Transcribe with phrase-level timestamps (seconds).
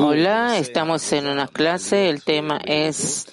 [0.00, 2.08] Hola, estamos en una clase.
[2.08, 3.26] El tema es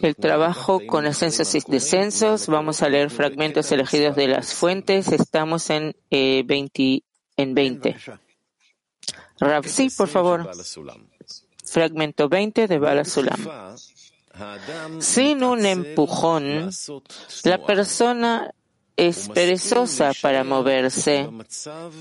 [0.00, 2.46] el trabajo con ascensos y descensos.
[2.48, 5.08] Vamos a leer fragmentos elegidos de las fuentes.
[5.08, 7.04] Estamos en, eh, 20,
[7.36, 7.96] en 20.
[9.38, 10.50] Rav, sí, por favor.
[11.64, 13.76] Fragmento 20 de Bala Sulam.
[14.98, 16.70] Sin un empujón,
[17.44, 18.52] la persona
[18.96, 21.28] es perezosa para moverse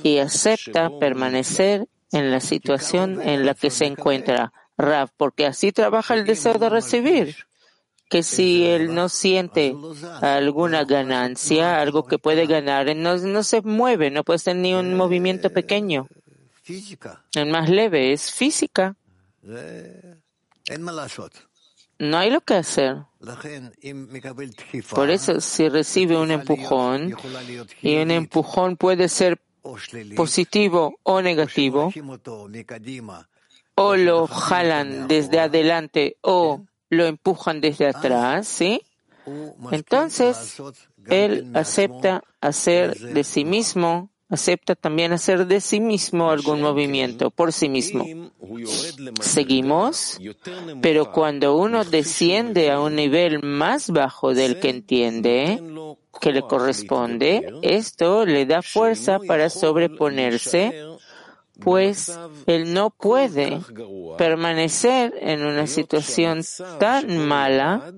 [0.03, 4.53] y acepta permanecer en la situación en la que se encuentra.
[4.77, 7.35] Rav, porque así trabaja el deseo de recibir.
[8.09, 9.75] Que si él no siente
[10.21, 14.95] alguna ganancia, algo que puede ganar, no, no se mueve, no puede ser ni un
[14.95, 16.07] movimiento pequeño.
[17.33, 18.95] El más leve es física.
[21.99, 22.97] No hay lo que hacer.
[24.89, 27.15] Por eso, si recibe un empujón,
[27.81, 29.39] y un empujón puede ser
[30.15, 31.91] positivo o negativo,
[33.75, 38.81] o lo jalan desde adelante o lo empujan desde atrás, ¿sí?
[39.71, 40.61] Entonces,
[41.07, 47.51] él acepta hacer de sí mismo, acepta también hacer de sí mismo algún movimiento por
[47.51, 48.05] sí mismo.
[49.19, 50.19] Seguimos,
[50.81, 55.61] pero cuando uno desciende a un nivel más bajo del que entiende,
[56.19, 60.85] que le corresponde, esto le da fuerza para sobreponerse,
[61.59, 63.59] pues él no puede
[64.17, 66.41] permanecer en una situación
[66.79, 67.93] tan mala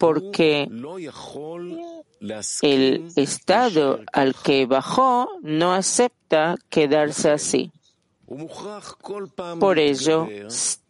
[0.00, 0.66] porque
[2.62, 7.70] el estado al que bajó no acepta quedarse así.
[9.60, 10.26] Por ello,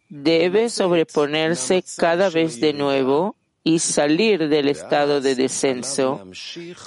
[0.07, 6.25] debe sobreponerse cada vez de nuevo y salir del estado de descenso,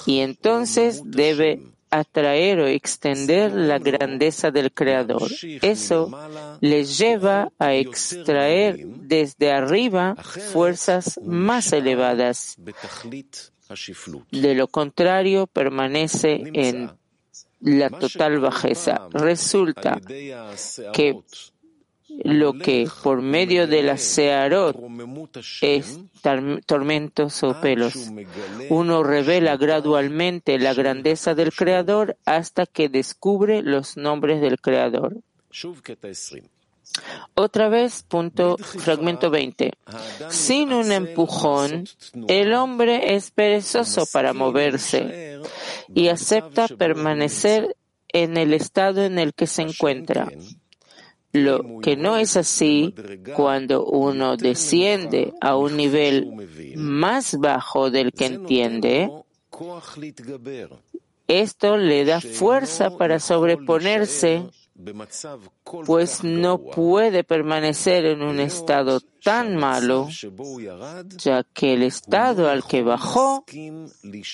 [0.07, 5.29] y entonces debe atraer o extender la grandeza del Creador.
[5.61, 6.11] Eso
[6.61, 12.57] le lleva a extraer desde arriba fuerzas más elevadas.
[14.31, 16.91] De lo contrario, permanece en
[17.61, 19.07] la total bajeza.
[19.11, 19.99] Resulta
[20.93, 21.19] que
[22.23, 24.77] lo que por medio de la Searot
[25.61, 25.99] es
[26.65, 28.11] tormentos o pelos.
[28.69, 35.17] Uno revela gradualmente la grandeza del Creador hasta que descubre los nombres del Creador.
[37.33, 39.73] Otra vez, punto, fragmento 20.
[40.29, 41.85] Sin un empujón,
[42.27, 45.41] el hombre es perezoso para moverse
[45.93, 47.75] y acepta permanecer
[48.07, 50.29] en el estado en el que se encuentra.
[51.35, 52.95] Lo que no es así
[53.35, 56.31] cuando uno desciende a un nivel
[56.77, 59.11] más bajo del que entiende,
[61.27, 64.45] esto le da fuerza para sobreponerse,
[65.85, 70.07] pues no puede permanecer en un estado tan malo,
[71.17, 73.43] ya que el estado al que bajó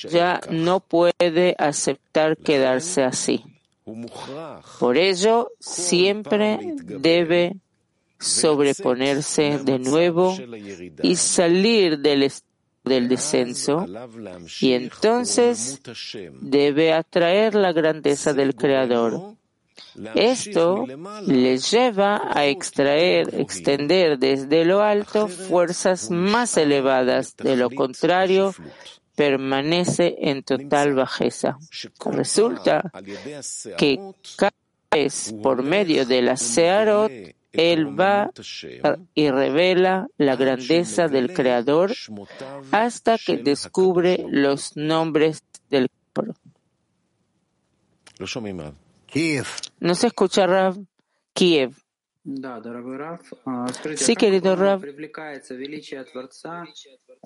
[0.08, 3.44] ya no puede aceptar quedarse así.
[4.80, 7.56] Por ello, siempre debe
[8.20, 10.38] sobreponerse de nuevo
[11.02, 12.32] y salir del,
[12.84, 13.86] del descenso.
[14.60, 15.82] Y entonces
[16.42, 19.36] debe atraer la grandeza del Creador.
[20.16, 20.86] Esto
[21.26, 27.36] le lleva a extraer, extender desde lo alto fuerzas más elevadas.
[27.36, 28.54] De lo contrario,
[29.16, 31.58] permanece en total bajeza.
[32.06, 32.92] Resulta
[33.78, 34.00] que
[34.38, 34.54] cada
[34.92, 37.12] vez por medio de la Searot,
[37.52, 38.32] él va
[39.14, 41.92] y revela la grandeza del Creador
[42.72, 46.36] hasta que descubre los nombres del Creador.
[49.80, 50.78] No se escucha Rav
[51.34, 51.76] Kiev.
[53.96, 54.84] Sí, querido Rav,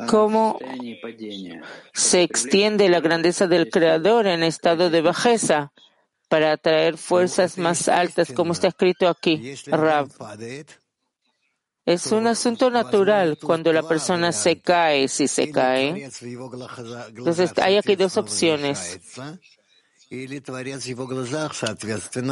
[0.08, 0.60] ¿cómo
[1.94, 5.72] se extiende la grandeza del Creador en estado de bajeza
[6.28, 10.09] para atraer fuerzas más altas, como está escrito aquí, Rav?
[11.86, 16.09] Es un asunto natural cuando la persona se cae, si se cae.
[17.09, 19.00] Entonces, hay aquí dos opciones.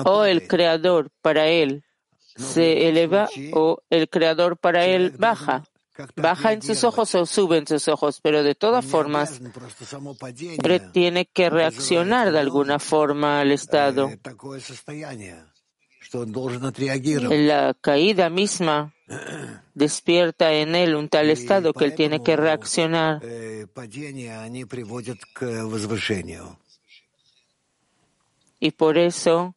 [0.05, 1.83] O el Creador para él
[2.35, 5.63] se eleva o el creador para él baja.
[6.15, 9.39] Baja en sus ojos o sube en sus ojos, pero de todas formas
[10.91, 14.09] tiene que reaccionar de alguna forma al estado.
[17.29, 18.93] La caída misma
[19.73, 23.21] despierta en él un tal estado que él tiene que reaccionar.
[28.59, 29.55] Y por eso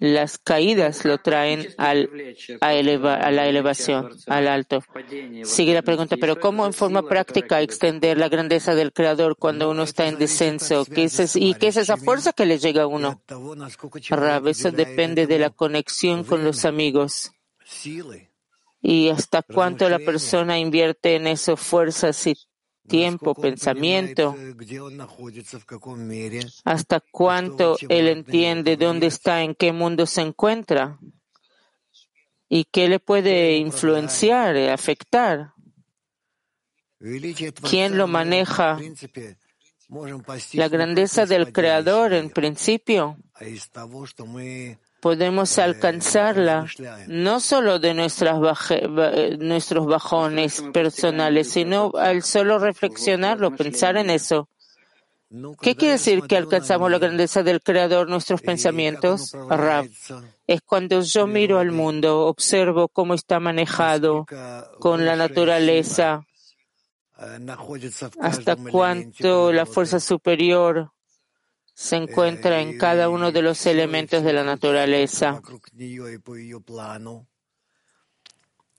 [0.00, 2.08] Las caídas lo traen al,
[2.62, 4.82] a, a, la elevación, al alto.
[5.44, 9.82] Sigue la pregunta, pero ¿cómo en forma práctica extender la grandeza del Creador cuando uno
[9.82, 10.86] está en descenso?
[10.86, 13.22] ¿Qué es, ¿Y qué es esa fuerza que le llega a uno?
[14.08, 17.32] Rab, eso depende de la conexión con los amigos.
[18.80, 22.36] Y hasta cuánto la persona invierte en eso fuerzas y
[22.90, 24.36] tiempo, pensamiento,
[26.64, 30.98] hasta cuánto él entiende dónde está, en qué mundo se encuentra
[32.48, 35.54] y qué le puede influenciar, afectar.
[37.62, 38.78] ¿Quién lo maneja?
[40.52, 43.16] La grandeza del Creador en principio
[45.00, 46.66] podemos alcanzarla
[47.08, 48.38] no solo de nuestras
[49.38, 54.48] nuestros bajones personales, sino al solo reflexionarlo, pensar en eso.
[55.60, 59.32] ¿Qué quiere decir que alcanzamos la grandeza del Creador nuestros pensamientos?
[59.48, 59.88] Rab,
[60.46, 64.26] es cuando yo miro al mundo, observo cómo está manejado
[64.80, 66.26] con la naturaleza,
[68.20, 70.90] hasta cuánto la fuerza superior
[71.80, 75.40] se encuentra en cada uno de los elementos de la naturaleza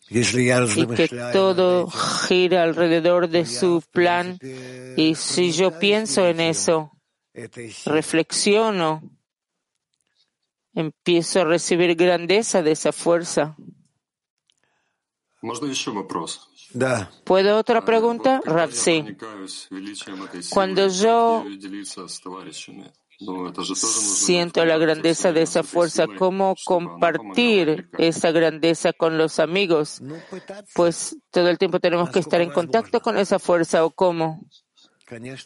[0.08, 4.38] y que todo gira alrededor de su plan.
[4.96, 6.92] Y si yo pienso en eso,
[7.86, 9.02] reflexiono,
[10.76, 13.56] empiezo a recibir grandeza de esa fuerza.
[17.24, 18.42] ¿Puedo otra pregunta?
[18.72, 19.04] sí.
[20.50, 21.46] Cuando yo
[23.76, 30.02] siento la grandeza de esa fuerza, ¿cómo compartir esa grandeza con los amigos?
[30.74, 34.42] Pues todo el tiempo tenemos que estar en contacto con esa fuerza o cómo.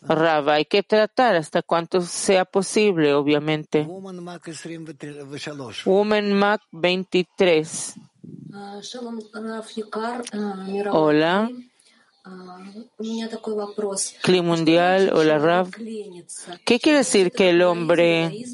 [0.01, 3.83] Rab, hay que tratar hasta cuanto sea posible, obviamente.
[5.86, 7.95] Woman Mac 23.
[10.92, 11.50] Hola.
[14.22, 15.69] Cli mundial, hola Rav.
[16.66, 18.45] ¿Qué quiere decir que el hombre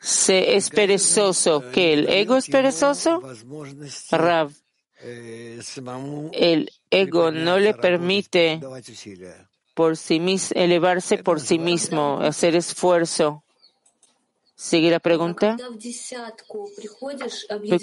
[0.00, 1.70] se es perezoso?
[1.72, 3.22] ¿Que el ego es perezoso?
[4.10, 4.52] Rav,
[6.32, 8.60] el ego no le permite
[9.74, 13.43] por sí mismo, elevarse por sí mismo, hacer esfuerzo.
[14.56, 15.56] ¿Sigue la pregunta?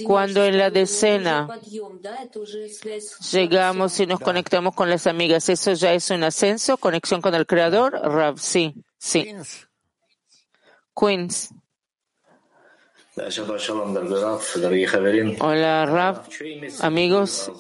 [0.06, 1.47] Cuando en la decena
[3.31, 6.77] llegamos y nos conectamos con las amigas, ¿eso ya es un ascenso?
[6.77, 7.94] ¿Conexión con el Creador?
[7.94, 9.35] Rav, sí, sí.
[10.95, 11.53] Queens.
[15.39, 16.23] Hola, Rav,
[16.81, 17.51] amigos.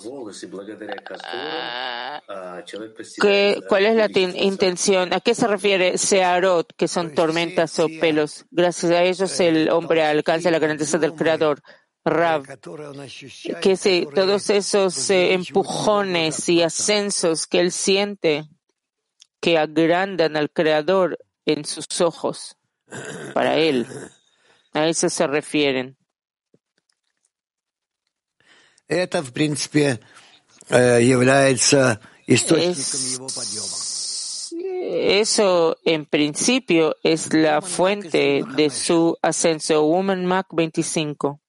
[3.67, 5.13] ¿Cuál es la intención?
[5.13, 8.45] ¿A qué se refiere Searot, que son tormentas o pelos?
[8.49, 11.61] Gracias a ellos el hombre alcanza la grandeza del Creador.
[12.03, 12.45] Rav,
[13.61, 18.45] que todos esos eh, empujones y ascensos que él siente,
[19.39, 22.57] que agrandan al Creador en sus ojos,
[23.35, 23.85] para él.
[24.72, 25.96] A eso se refieren.
[28.88, 30.00] Это, в принципе,
[30.68, 32.00] является
[34.58, 39.84] eso en principio es la fuente de su ascenso.
[39.84, 41.40] Woman Mac 25.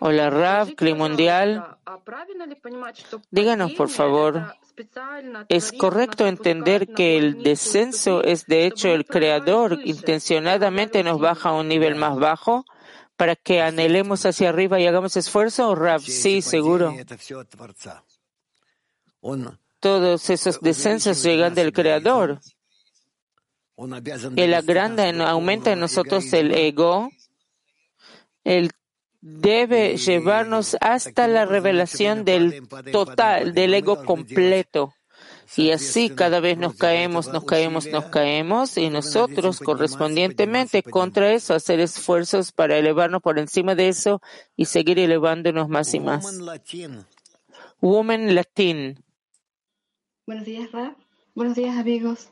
[0.00, 1.78] Hola Rav, Cli Mundial.
[3.30, 4.54] Díganos, por favor,
[5.49, 11.53] ¿es correcto entender que el descenso es de hecho el Creador intencionadamente nos baja a
[11.53, 12.65] un nivel más bajo?
[13.21, 15.75] para que anhelemos hacia arriba y hagamos esfuerzo?
[15.75, 16.91] Rav, sí, seguro.
[19.79, 22.39] Todos esos descensos llegan del Creador.
[24.35, 27.11] Él agranda, aumenta en nosotros el ego.
[28.43, 28.71] Él
[29.21, 34.93] debe llevarnos hasta la revelación del total, del ego completo.
[35.57, 41.53] Y así cada vez nos caemos, nos caemos, nos caemos y nosotros correspondientemente contra eso
[41.53, 44.21] hacer esfuerzos para elevarnos por encima de eso
[44.55, 46.39] y seguir elevándonos más y más.
[47.81, 49.03] Woman Latin.
[50.25, 50.95] Buenos días, Rab.
[51.35, 52.29] Buenos días, amigos.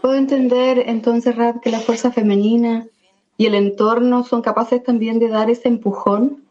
[0.00, 2.88] Puedo entender entonces, Rab, que la fuerza femenina
[3.38, 6.44] y el entorno son capaces también de dar ese empujón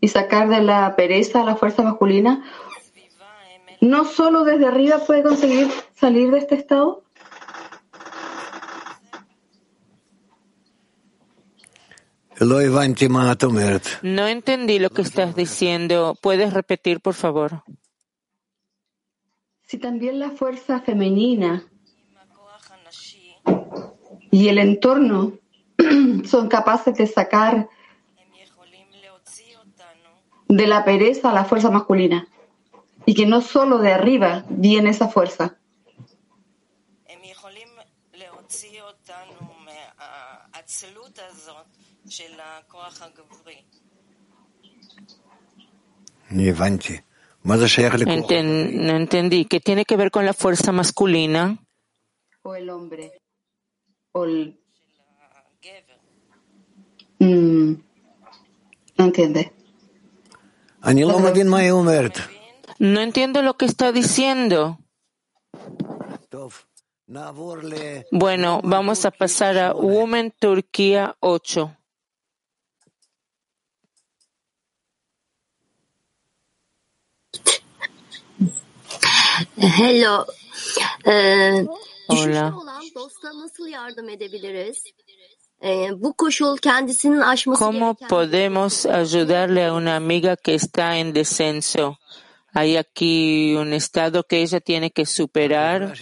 [0.00, 2.44] y sacar de la pereza a la fuerza masculina
[3.80, 7.02] no solo desde arriba puede conseguir salir de este estado?
[14.02, 16.18] No entendí lo que estás diciendo.
[16.20, 17.62] ¿Puedes repetir, por favor?
[19.62, 21.64] Si también la fuerza femenina
[24.30, 25.38] y el entorno
[26.24, 27.68] son capaces de sacar
[30.48, 32.28] de la pereza la fuerza masculina
[33.04, 35.56] y que no solo de arriba viene esa fuerza.
[48.74, 49.44] no entendí.
[49.44, 51.58] ¿Qué tiene que ver con la fuerza masculina?
[52.42, 53.12] O el hombre.
[54.12, 54.60] O el...
[57.18, 57.72] Mm,
[58.98, 59.52] no entiende.
[62.78, 64.78] No entiendo lo que está diciendo.
[68.12, 71.76] Bueno, vamos a pasar a Women Turquía 8.
[79.56, 80.26] Hello.
[81.04, 81.66] Ee,
[82.08, 82.54] Hola.
[87.58, 91.98] ¿Cómo podemos ayudarle a una amiga que está en descenso?
[92.52, 95.94] Hay aquí un estado que ella tiene que superar.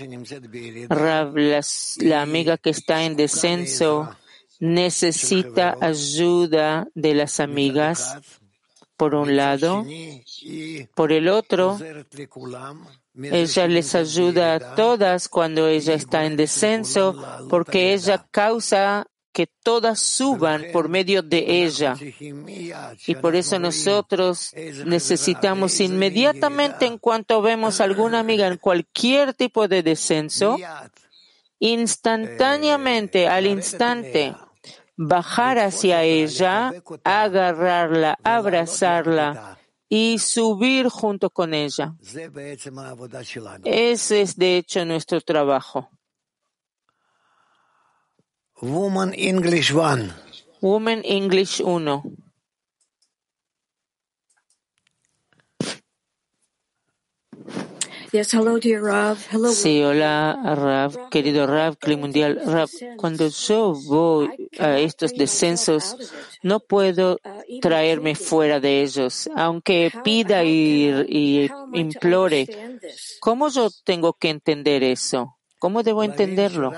[1.99, 4.11] La amiga que está en descenso
[4.61, 8.19] necesita ayuda de las amigas,
[8.97, 9.85] por un lado.
[10.95, 11.79] Por el otro,
[13.17, 17.17] ella les ayuda a todas cuando ella está en descenso,
[17.49, 21.97] porque ella causa que todas suban por medio de ella.
[23.07, 24.55] Y por eso nosotros
[24.87, 30.57] necesitamos inmediatamente, en cuanto vemos a alguna amiga en cualquier tipo de descenso,
[31.59, 34.37] instantáneamente, al instante,
[34.97, 36.73] bajar hacia ella,
[37.03, 41.95] agarrarla, abrazarla y subir junto con ella.
[43.64, 45.91] Ese es de hecho nuestro trabajo.
[48.63, 50.15] Woman English One.
[50.61, 52.03] Women English 1.
[58.13, 59.19] Yes, hello, dear Rav.
[59.29, 59.51] Hello.
[59.51, 62.41] Sí, hola, Rav, querido Rav, Clima Mundial.
[62.47, 64.31] Rav, cuando yo voy
[64.61, 65.97] a estos descensos,
[66.45, 67.19] no puedo
[67.61, 72.47] traerme fuera de ellos, aunque pida y, y implore.
[73.19, 75.34] ¿Cómo yo tengo que entender eso?
[75.64, 76.73] ¿Cómo debo entenderlo?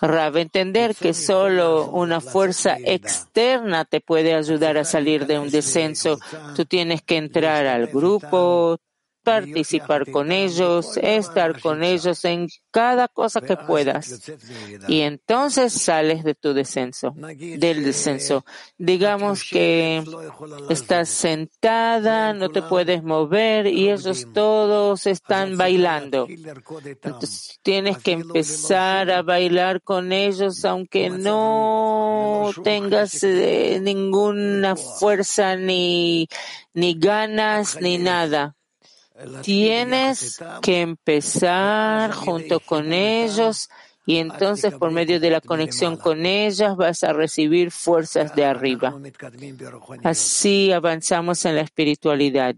[0.00, 6.16] Rav, entender que solo una fuerza externa te puede ayudar a salir de un descenso.
[6.54, 8.78] Tú tienes que entrar al grupo,
[9.26, 14.22] participar con ellos, estar con ellos en cada cosa que puedas.
[14.86, 18.44] Y entonces sales de tu descenso, del descenso.
[18.78, 20.04] Digamos que
[20.70, 26.28] estás sentada, no te puedes mover y ellos todos están bailando.
[26.28, 36.28] Entonces tienes que empezar a bailar con ellos aunque no tengas eh, ninguna fuerza ni,
[36.74, 38.54] ni ganas ni nada.
[39.42, 43.68] Tienes que empezar junto con ellos
[44.04, 48.94] y entonces por medio de la conexión con ellas vas a recibir fuerzas de arriba.
[50.04, 52.54] Así avanzamos en la espiritualidad.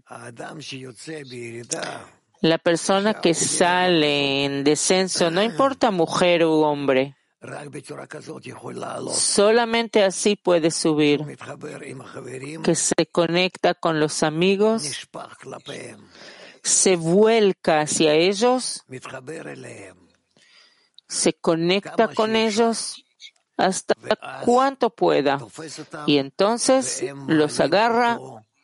[2.41, 7.15] La persona que sale en descenso, no importa mujer u hombre,
[9.13, 11.21] solamente así puede subir,
[12.63, 15.09] que se conecta con los amigos,
[16.63, 18.85] se vuelca hacia ellos,
[21.07, 23.03] se conecta con ellos
[23.57, 23.93] hasta
[24.45, 25.39] cuanto pueda
[26.05, 28.19] y entonces los agarra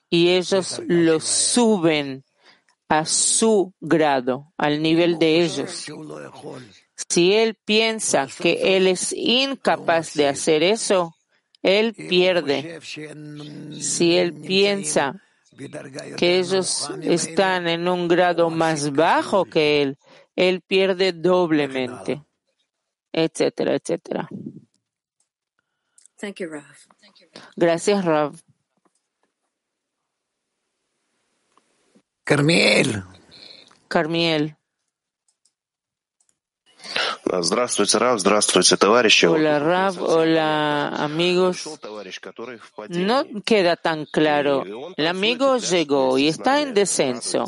[0.10, 2.24] y ellos los suben
[2.88, 5.88] a su grado, al nivel de ellos.
[7.10, 11.16] Si él piensa que él es incapaz de hacer eso,
[11.62, 12.80] él pierde.
[13.82, 15.22] Si él piensa
[16.18, 19.98] que ellos están en un grado más bajo que él,
[20.36, 22.24] él pierde doblemente,
[23.12, 24.28] etcétera, etcétera.
[26.18, 26.64] Thank you, Rav.
[27.56, 28.36] Gracias, Rav.
[32.24, 33.04] Carmiel.
[33.88, 34.58] Carmiel.
[37.33, 39.27] Здравствуйте, Рав, здравствуйте, товарищи.
[39.27, 39.97] Hola, Rav.
[40.01, 41.79] Hola, amigos.
[41.81, 43.05] Товарищ, который в падении.
[43.05, 44.65] No queda tan claro.
[44.97, 47.45] El amigo llegó y está en descenso.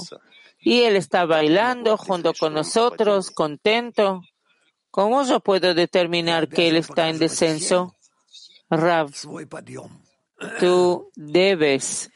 [0.61, 4.23] Y él está bailando junto con nosotros, contento.
[4.91, 7.97] ¿Cómo yo puedo determinar que él está en descenso?
[8.71, 9.11] Rav,
[10.61, 12.11] tú debes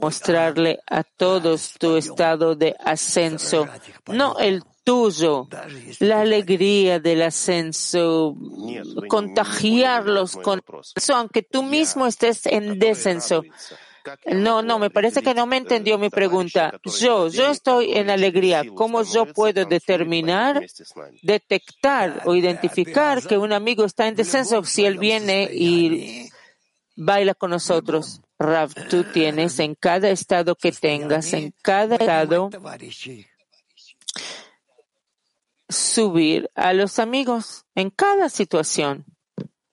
[0.00, 3.66] mostrarle a todos tu estado de ascenso,
[4.06, 5.49] no el tuyo,
[5.99, 8.35] la alegría del ascenso,
[9.09, 10.61] contagiarlos con
[10.95, 13.43] eso, aunque tú mismo estés en descenso.
[14.27, 16.79] No, no, me parece que no me entendió mi pregunta.
[16.83, 18.63] Yo, yo estoy en alegría.
[18.75, 20.63] ¿Cómo yo puedo determinar,
[21.23, 26.29] detectar o identificar que un amigo está en descenso si él viene y
[26.95, 28.21] baila con nosotros?
[28.37, 32.49] Rav, tú tienes en cada estado que tengas, en cada estado,
[35.75, 39.05] subir a los amigos, en cada situación.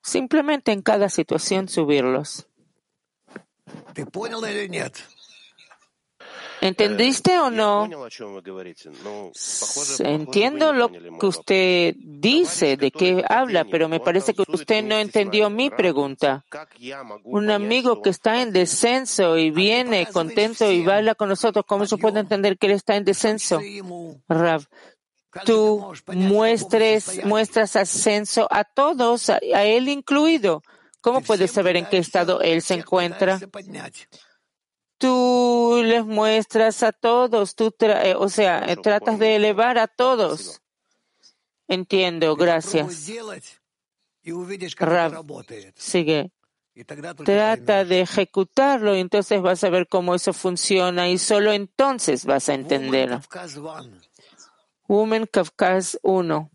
[0.02, 2.48] Simplemente en cada situación subirlos.
[6.62, 7.88] ¿Entendiste o no?
[9.98, 15.50] Entiendo lo que usted dice, de qué habla, pero me parece que usted no entendió
[15.50, 16.44] mi pregunta.
[17.24, 21.96] Un amigo que está en descenso y viene contento y baila con nosotros, ¿cómo se
[21.96, 23.60] puede entender que él está en descenso?
[24.28, 24.64] Rav,
[25.44, 30.62] tú muestres, muestras ascenso a todos, a él incluido.
[31.00, 33.40] ¿Cómo puedes saber en qué estado él se encuentra?
[34.98, 40.62] Tú les muestras a todos, tú eh, o sea, tratas de elevar a todos.
[41.66, 43.10] Entiendo, gracias.
[44.76, 45.24] Rav,
[45.74, 46.30] sigue.
[47.24, 52.48] Trata de ejecutarlo y entonces vas a ver cómo eso funciona y solo entonces vas
[52.48, 53.20] a entender.
[54.92, 56.50] Women Kafkas 1.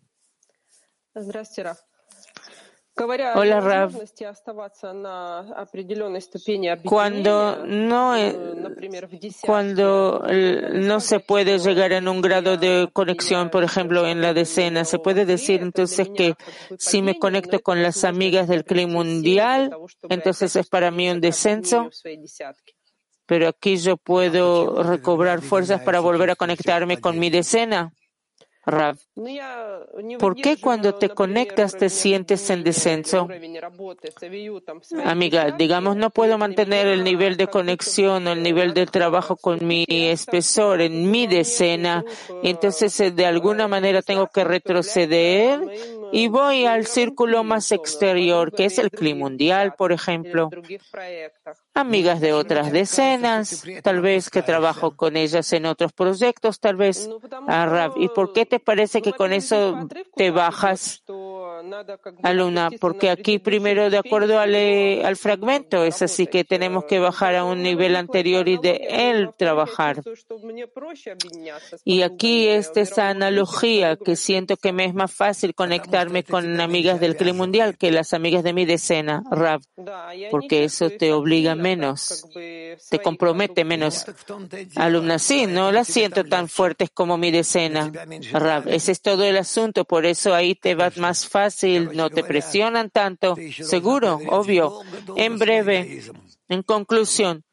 [3.33, 3.93] Hola, Rav.
[6.83, 8.15] Cuando no,
[9.41, 14.85] cuando no se puede llegar en un grado de conexión, por ejemplo, en la decena,
[14.85, 16.35] se puede decir entonces que
[16.77, 19.75] si me conecto con las amigas del clima mundial,
[20.09, 21.89] entonces es para mí un descenso.
[23.25, 27.91] Pero aquí yo puedo recobrar fuerzas para volver a conectarme con mi decena.
[28.67, 28.97] Rav,
[30.19, 33.29] ¿por qué cuando te conectas te sientes en descenso?
[35.05, 39.65] Amiga, digamos, no puedo mantener el nivel de conexión o el nivel de trabajo con
[39.65, 42.03] mi espesor en mi decena,
[42.43, 45.61] entonces eh, de alguna manera tengo que retroceder
[46.11, 50.49] y voy al círculo más exterior, que es el clima mundial, por ejemplo.
[51.77, 57.07] Amigas de otras decenas, tal vez que trabajo con ellas en otros proyectos, tal vez.
[57.47, 61.03] Ah, ¿y por qué te parece que con eso te bajas,
[62.23, 62.71] alumna?
[62.81, 67.35] Porque aquí primero, de acuerdo al, eh, al fragmento, es así que tenemos que bajar
[67.35, 70.01] a un nivel anterior y de él trabajar.
[71.85, 76.99] Y aquí está esa analogía que siento que me es más fácil conectar con amigas
[76.99, 79.61] del clima mundial que las amigas de mi decena, Rav,
[80.31, 82.25] porque eso te obliga menos,
[82.89, 84.05] te compromete menos.
[84.75, 87.91] Alumna, sí, no las siento tan fuertes como mi decena,
[88.31, 88.67] Rav.
[88.67, 92.89] Ese es todo el asunto, por eso ahí te va más fácil, no te presionan
[92.89, 94.81] tanto, seguro, obvio.
[95.15, 96.01] En breve,
[96.49, 97.43] en conclusión,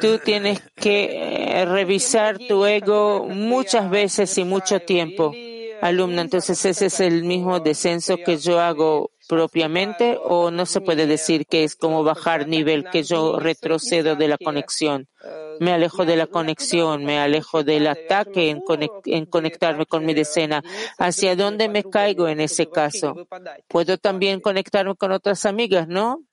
[0.00, 5.34] Tú tienes que eh, revisar tu ego muchas veces y mucho tiempo
[5.80, 6.22] alumna.
[6.22, 11.46] Entonces, ese es el mismo descenso que yo hago propiamente o no se puede decir
[11.46, 15.06] que es como bajar nivel, que yo retrocedo de la conexión.
[15.60, 20.62] Me alejo de la conexión, me alejo del ataque en, conectarme con mi decena.
[20.96, 23.28] ¿Hacia dónde me caigo en ese caso?
[23.68, 26.24] Puedo también conectarme con otras amigas, ¿no?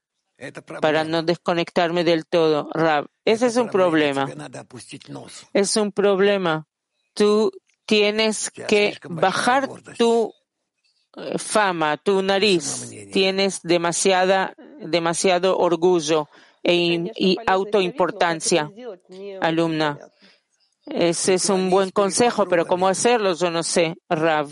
[0.82, 2.70] Para no desconectarme del todo.
[2.74, 4.28] Rab, ese es un problema.
[5.54, 6.66] Es un problema.
[7.14, 7.52] Tú
[7.86, 10.34] tienes que bajar tu
[11.38, 12.92] fama, tu nariz.
[13.12, 16.28] Tienes demasiada, demasiado orgullo
[16.64, 18.72] e y autoimportancia,
[19.42, 20.00] alumna.
[20.86, 23.34] Ese es un buen consejo, pero ¿cómo hacerlo?
[23.34, 24.50] Yo no sé, Rav.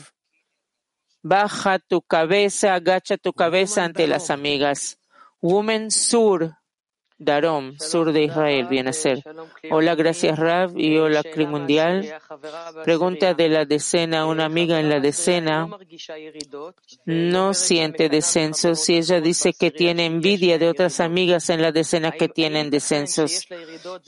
[1.21, 4.97] Baja tu cabeza, agacha tu cabeza ante las amigas.
[5.41, 6.55] Woman Sur
[7.19, 9.23] Darom, sur de Israel, ser.
[9.69, 12.13] Hola, gracias Rav y hola Cri Mundial.
[12.83, 15.67] Pregunta de la decena, una amiga en la decena
[17.05, 22.11] no siente descensos si ella dice que tiene envidia de otras amigas en la decena
[22.11, 23.47] que tienen descensos.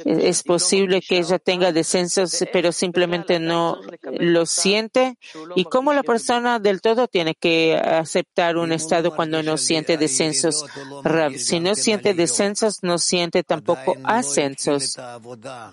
[0.04, 3.80] Es posible que ella tenga descensos pero simplemente no
[4.20, 5.18] lo siente.
[5.56, 10.65] ¿Y cómo la persona del todo tiene que aceptar un estado cuando no siente descensos?
[11.04, 14.97] Rav, si no siente descensos, no siente tampoco ascensos.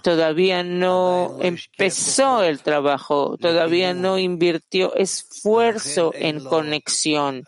[0.03, 7.45] Todavía no empezó el trabajo, todavía no invirtió esfuerzo en conexión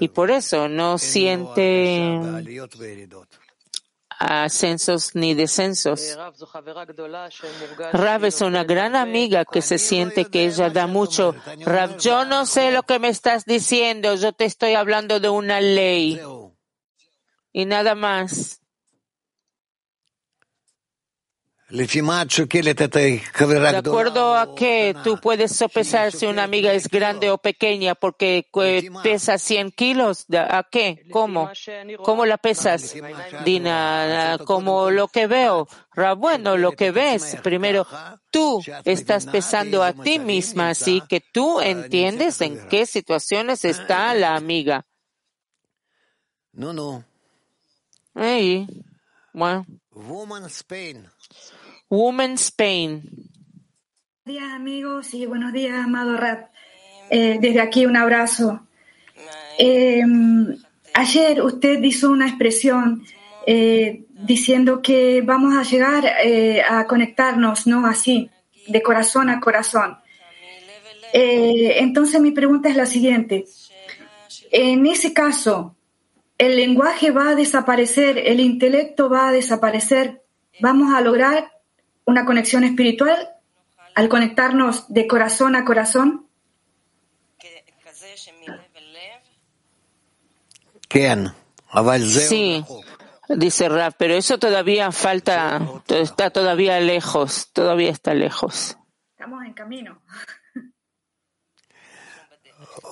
[0.00, 2.20] y por eso no siente
[4.18, 6.16] ascensos ni descensos.
[7.92, 11.34] Rav es una gran amiga que se siente que ella da mucho.
[11.64, 15.60] Rav, yo no sé lo que me estás diciendo, yo te estoy hablando de una
[15.60, 16.20] ley
[17.52, 18.60] y nada más.
[23.82, 28.46] De acuerdo a que tú puedes sopesar si una amiga es grande o pequeña porque
[29.02, 30.26] pesa 100 kilos.
[30.32, 31.04] ¿A qué?
[31.10, 31.50] ¿Cómo?
[32.04, 32.94] ¿Cómo la pesas?
[33.44, 35.66] Dina, como lo que veo.
[36.16, 37.38] Bueno, lo que ves.
[37.42, 37.88] Primero,
[38.30, 44.36] tú estás pesando a ti misma, así que tú entiendes en qué situaciones está la
[44.36, 44.86] amiga.
[46.52, 47.04] No, no.
[48.14, 48.68] Ahí.
[49.32, 49.66] Bueno.
[49.90, 51.08] Woman Spain.
[51.90, 53.02] Woman Spain.
[54.24, 56.50] Buenos días amigos y buenos días amado Rat.
[57.10, 58.66] Eh, desde aquí un abrazo.
[59.58, 60.02] Eh,
[60.94, 63.04] ayer usted hizo una expresión
[63.46, 66.10] eh, diciendo que vamos a llegar
[66.68, 67.86] a conectarnos, ¿no?
[67.86, 68.30] Así,
[68.66, 69.98] de corazón a corazón.
[71.12, 73.44] entonces mi pregunta es la siguiente.
[74.50, 75.76] En ese caso,
[76.38, 80.22] el lenguaje va a desaparecer, el intelecto va a desaparecer,
[80.60, 81.53] vamos a lograr
[82.04, 83.30] una conexión espiritual
[83.94, 86.26] al conectarnos de corazón a corazón?
[92.28, 92.64] Sí,
[93.28, 98.76] dice Raf, pero eso todavía falta, está todavía lejos, todavía está lejos.
[99.10, 100.00] Estamos en camino.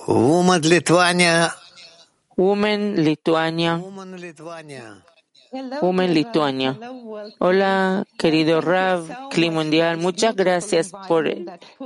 [0.07, 1.55] Woman Lituania.
[2.35, 2.95] Woman
[4.19, 5.05] Lituania.
[5.53, 6.79] Women Lituania.
[7.37, 9.97] Hola, querido Rav, Clima Mundial.
[9.97, 11.27] Muchas gracias por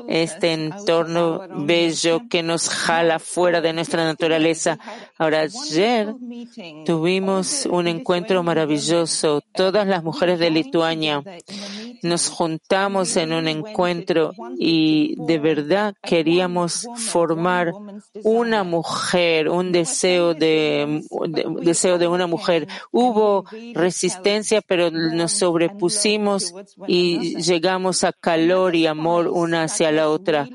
[0.08, 4.80] este entorno bello que nos jala fuera de nuestra naturaleza.
[5.18, 6.16] Ahora, ayer
[6.86, 9.42] tuvimos un encuentro maravilloso.
[9.54, 11.22] Todas las mujeres de Lituania
[12.04, 17.74] nos juntamos en un encuentro y de verdad queríamos formar
[18.24, 21.04] una mujer, un deseo de,
[21.62, 22.68] deseo de una mujer.
[22.92, 26.54] Hubo resistencia, pero nos sobrepusimos
[26.88, 30.48] y llegamos a calor y amor una hacia la otra.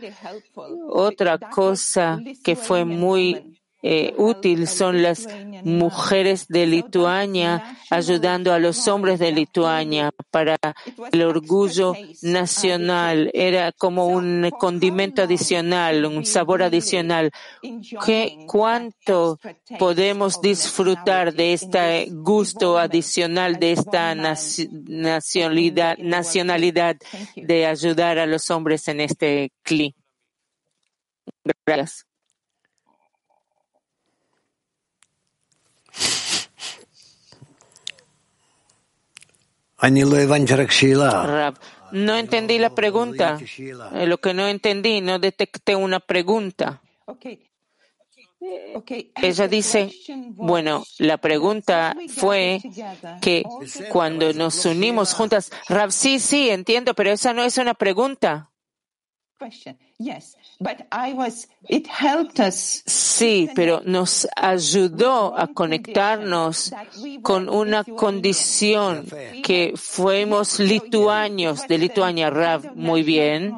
[0.89, 5.27] Otra cosa que fue muy eh, útil son las
[5.65, 10.57] mujeres de Lituania ayudando a los hombres de Lituania para
[11.13, 13.31] el orgullo nacional.
[13.35, 17.31] Era como un condimento adicional, un sabor adicional.
[18.05, 19.39] ¿Qué, ¿Cuánto
[19.79, 26.97] podemos disfrutar de este gusto adicional, de esta nacionalidad, nacionalidad
[27.37, 29.95] de ayudar a los hombres en este clima?
[31.67, 32.12] Gracias.
[41.93, 43.39] No entendí la pregunta.
[43.95, 46.81] Eh, lo que no entendí, no detecté una pregunta.
[49.17, 49.93] Ella dice,
[50.31, 52.61] bueno, la pregunta fue
[53.21, 53.45] que
[53.91, 58.51] cuando nos unimos juntas, Rab, sí, sí, entiendo, pero esa no es una pregunta.
[62.87, 66.73] Sí, pero nos ayudó a conectarnos
[67.23, 69.07] con una condición
[69.43, 73.55] que fuimos lituanos de Lituania, Rav, muy bien.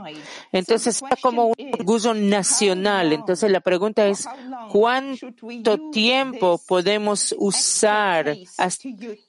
[0.52, 3.12] Entonces era como un orgullo nacional.
[3.12, 4.28] Entonces la pregunta es,
[4.70, 8.36] ¿cuánto tiempo podemos usar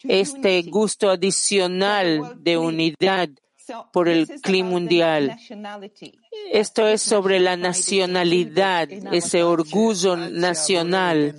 [0.03, 3.29] este gusto adicional de unidad
[3.91, 5.37] por el clima mundial.
[6.51, 11.35] Esto es sobre la nacionalidad, ese orgullo nacional.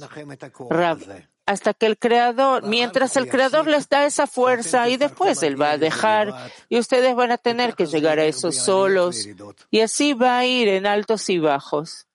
[1.46, 5.70] hasta que el creador, mientras el creador les da esa fuerza y después él va
[5.72, 9.28] a dejar y ustedes van a tener que llegar a eso solos
[9.70, 12.08] y así va a ir en altos y bajos.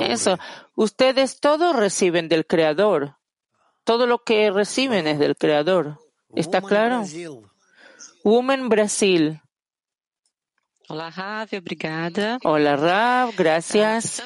[0.00, 0.36] Eso,
[0.74, 3.14] ustedes todos reciben del creador.
[3.84, 6.00] Todo lo que reciben es del creador.
[6.34, 7.04] ¿Está claro?
[8.24, 9.40] Woman Brasil.
[10.88, 12.38] Hola, Rav, obrigada.
[12.42, 14.20] Hola, Rav, gracias.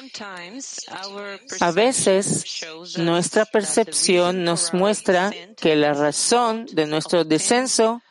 [1.61, 2.65] A veces
[2.97, 8.01] nuestra percepción nos muestra que la razón de nuestro descenso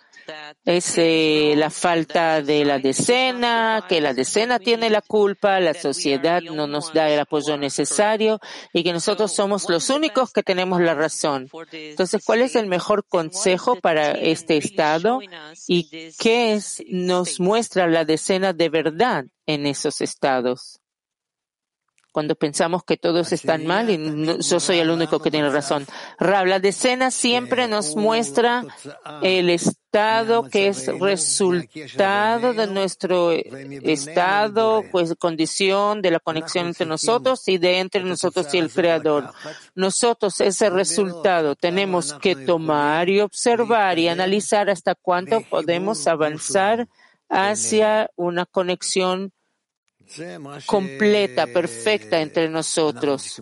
[0.64, 6.40] es eh, la falta de la decena, que la decena tiene la culpa, la sociedad
[6.42, 8.40] no nos da el apoyo necesario
[8.72, 11.50] y que nosotros somos los únicos que tenemos la razón.
[11.72, 15.20] Entonces, ¿cuál es el mejor consejo para este estado
[15.66, 20.80] y qué nos muestra la decena de verdad en esos estados?
[22.14, 25.84] Cuando pensamos que todos están mal y no- yo soy el único que tiene razón.
[26.20, 28.64] Rab, la decena siempre nos muestra
[29.22, 37.48] el estado que es resultado de nuestro estado, pues condición de la conexión entre nosotros
[37.48, 39.32] y de entre nosotros y el Creador.
[39.74, 46.86] Nosotros ese resultado tenemos que tomar y observar y analizar hasta cuánto podemos avanzar
[47.28, 49.32] hacia una conexión
[50.66, 53.40] completa, perfecta entre nosotros.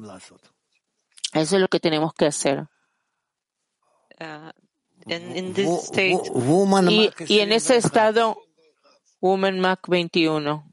[1.33, 2.67] Eso es lo que tenemos que hacer.
[6.91, 8.37] Y, y, en ese estado,
[9.21, 10.73] Woman Mac 21.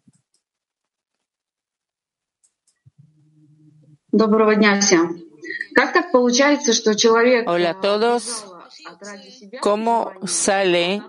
[7.47, 8.45] Hola a todos.
[9.61, 11.01] ¿Cómo sale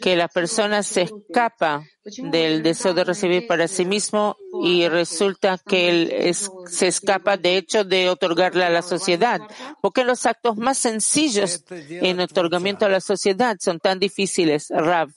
[0.00, 6.32] que la persona se escapa del deseo de recibir para sí mismo y resulta que
[6.66, 9.40] se escapa de hecho de otorgarla a la sociedad?
[9.80, 15.10] porque los actos más sencillos en otorgamiento a la sociedad son tan difíciles, Rab?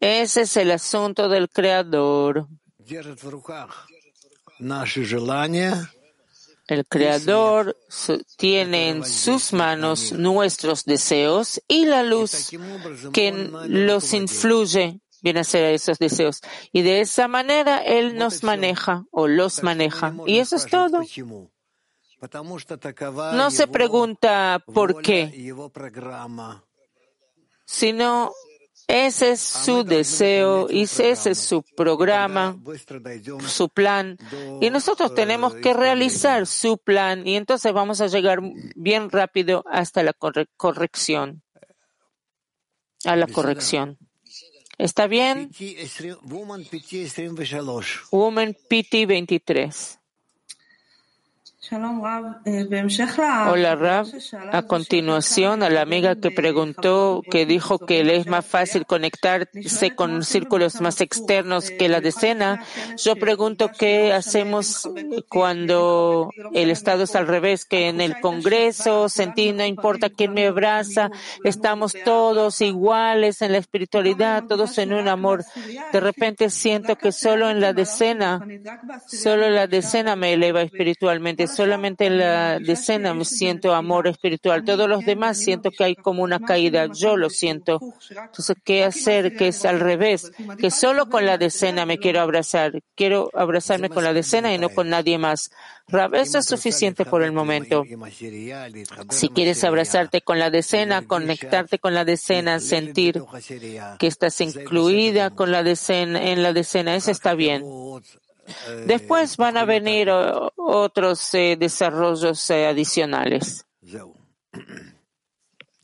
[0.00, 2.46] Ese es el asunto del Creador.
[6.70, 7.76] El Creador
[8.36, 12.50] tiene en sus manos nuestros deseos y la luz
[13.12, 13.32] que
[13.66, 16.40] los influye viene a ser esos deseos.
[16.72, 20.14] Y de esa manera Él nos maneja o los maneja.
[20.26, 21.00] Y eso es todo.
[23.32, 25.52] No se pregunta por qué,
[27.66, 28.32] sino
[28.90, 32.58] ese es su deseo y ese es su programa,
[33.46, 34.18] su plan.
[34.60, 38.40] Y nosotros tenemos que realizar su plan y entonces vamos a llegar
[38.74, 41.42] bien rápido hasta la corrección.
[43.04, 43.96] A la corrección.
[44.76, 45.50] ¿Está bien?
[48.10, 49.99] Woman PT 23.
[51.72, 52.42] Hola
[53.76, 54.06] Rab.
[54.52, 59.94] A continuación, a la amiga que preguntó, que dijo que le es más fácil conectarse
[59.94, 62.64] con círculos más externos que la decena,
[62.96, 64.90] yo pregunto qué hacemos
[65.28, 70.48] cuando el estado es al revés, que en el Congreso sentí no importa quién me
[70.48, 71.12] abraza,
[71.44, 75.44] estamos todos iguales en la espiritualidad, todos en un amor.
[75.92, 78.44] De repente siento que solo en la decena,
[79.06, 84.64] solo en la decena me eleva espiritualmente, solamente en la decena me siento amor espiritual.
[84.64, 86.86] Todos los demás siento que hay como una caída.
[86.86, 87.78] Yo lo siento.
[88.08, 89.36] Entonces, ¿qué hacer?
[89.36, 90.32] Que es al revés.
[90.58, 92.80] Que solo con la decena me quiero abrazar.
[92.94, 95.50] Quiero abrazarme con la decena y no con nadie más.
[95.86, 97.84] Rab, eso es suficiente por el momento.
[99.10, 103.22] Si quieres abrazarte con la decena, conectarte con la decena, sentir
[103.98, 107.62] que estás incluida con la decena, en la decena, eso está bien.
[108.86, 110.08] Después van a venir
[110.56, 113.66] otros eh, desarrollos eh, adicionales.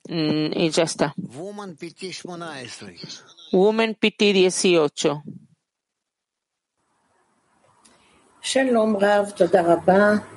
[0.09, 1.15] Mm, y ya está.
[3.51, 5.23] Woman PT 18.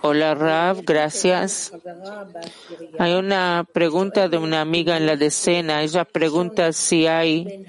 [0.02, 1.72] Hola Rav, gracias.
[2.98, 5.84] Hay una pregunta de una amiga en la decena.
[5.84, 7.68] Ella pregunta si hay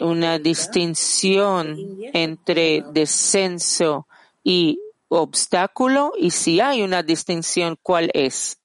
[0.00, 1.76] una distinción
[2.12, 4.06] entre descenso
[4.44, 8.59] y obstáculo y si hay una distinción, ¿cuál es?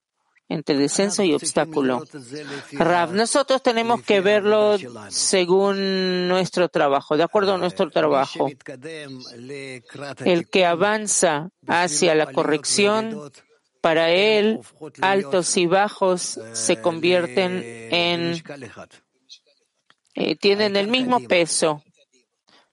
[0.48, 2.04] Entre descenso y obstáculo.
[2.74, 4.78] Rav, nosotros tenemos que verlo
[5.10, 8.48] según nuestro trabajo, de acuerdo a nuestro trabajo.
[10.24, 13.32] El que avanza hacia la corrección,
[13.86, 14.62] para él,
[15.02, 18.44] altos y bajos se convierten en,
[20.16, 21.84] eh, tienen el mismo peso.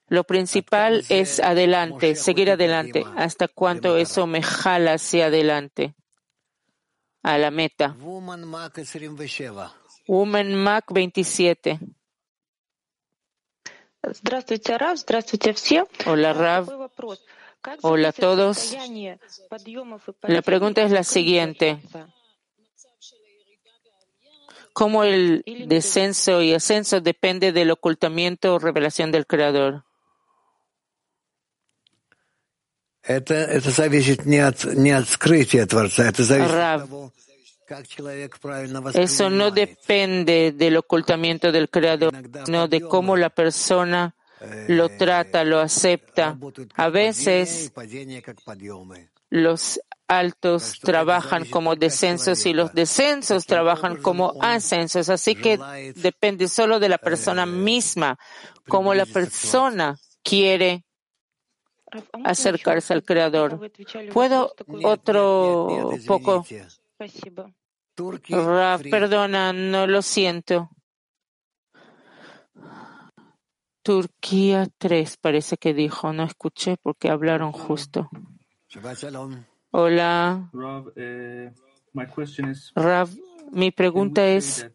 [0.08, 5.94] Lo principal es adelante, seguir adelante, hasta cuánto eso me jala hacia adelante,
[7.23, 7.95] a la meta.
[7.99, 9.69] Woman Mac 27.
[10.08, 11.80] Woman Mac 27.
[14.03, 14.97] Здравствуйте, Рав.
[14.99, 15.86] Здравствуйте все.
[16.06, 16.65] Hola Rav.
[16.65, 17.19] Такой вопрос.
[17.62, 18.58] Как Hola a зависит todos.
[18.58, 21.80] состояние подъемов и La pregunta es la siguiente.
[24.73, 29.84] ¿Cómo el descenso y ascenso depende del ocultamiento o revelación del Creador?
[38.94, 44.14] Eso no depende del ocultamiento del Creador, sino de cómo la persona
[44.68, 46.38] lo trata, lo acepta.
[46.74, 47.72] A veces
[49.30, 55.08] los altos trabajan como descensos y los descensos trabajan como ascensos.
[55.08, 55.58] Así que
[55.96, 58.18] depende solo de la persona misma,
[58.68, 60.84] cómo la persona quiere
[62.24, 63.70] acercarse al Creador.
[64.12, 66.44] ¿Puedo otro poco?
[68.28, 70.70] Rav, perdona, no lo siento.
[73.83, 78.09] Turquía 3 parece que dijo, no escuché porque hablaron justo.
[79.72, 80.50] Hola.
[82.74, 83.09] Rav,
[83.50, 84.70] mi pregunta es,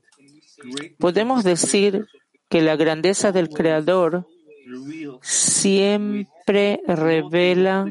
[0.99, 2.07] ¿podemos decir
[2.49, 4.27] que la grandeza del Creador
[5.21, 6.36] siempre
[6.87, 7.85] revela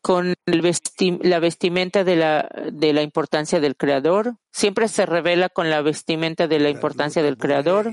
[0.00, 4.36] con la vestimenta de la, de la importancia del Creador?
[4.50, 7.90] ¿Siempre se revela con la vestimenta de la importancia del Creador?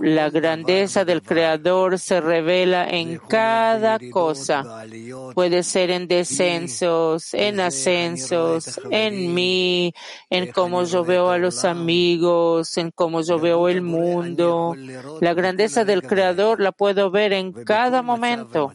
[0.00, 4.86] La grandeza del Creador se revela en cada cosa.
[5.34, 9.92] Puede ser en descensos, en ascensos, en mí,
[10.30, 14.74] en cómo yo veo a los amigos, en cómo yo veo el mundo.
[15.20, 18.72] La grandeza del Creador la puedo ver en cada momento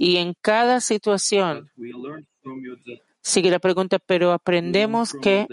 [0.00, 1.70] y en cada situación.
[3.20, 5.46] Sigue la pregunta, pero aprendemos que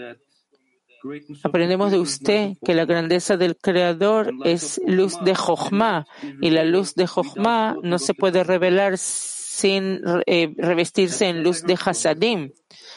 [1.44, 6.06] aprendemos de usted que la grandeza del Creador es luz de Jochma
[6.40, 11.74] y la luz de Jochma no se puede revelar sin eh, revestirse en luz de
[11.74, 12.50] Hasadim.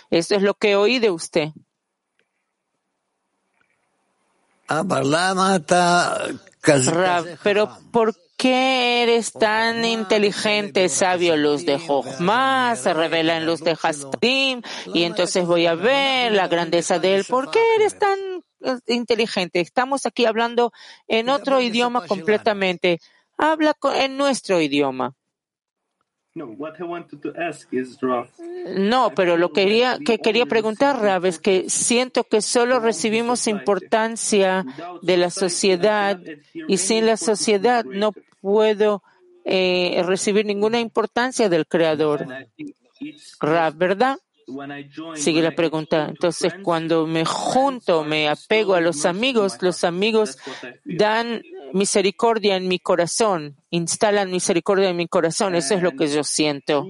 [0.09, 1.49] Esto es lo que oí de usted.
[7.43, 11.37] pero ¿por qué eres tan inteligente, sabio?
[11.37, 14.63] Luz de Jochma se revela en luz de Hasadim
[14.95, 17.25] y entonces voy a ver la grandeza de él.
[17.29, 18.17] ¿Por qué eres tan
[18.61, 19.59] eh, inteligente?
[19.59, 20.73] Estamos aquí hablando
[21.07, 22.99] en otro idioma completamente.
[23.37, 25.13] Habla en nuestro idioma.
[28.75, 34.65] No, pero lo quería, que quería preguntar, Rab, es que siento que solo recibimos importancia
[35.03, 36.19] de la sociedad
[36.67, 39.03] y sin la sociedad no puedo
[39.45, 42.27] eh, recibir ninguna importancia del Creador.
[43.75, 44.17] ¿verdad?
[45.15, 46.07] Sigue la pregunta.
[46.09, 50.37] Entonces, cuando me junto, me apego a los amigos, los amigos
[50.83, 51.41] dan
[51.73, 56.85] misericordia en mi corazón, instalan misericordia en mi corazón, eso es lo que yo siento.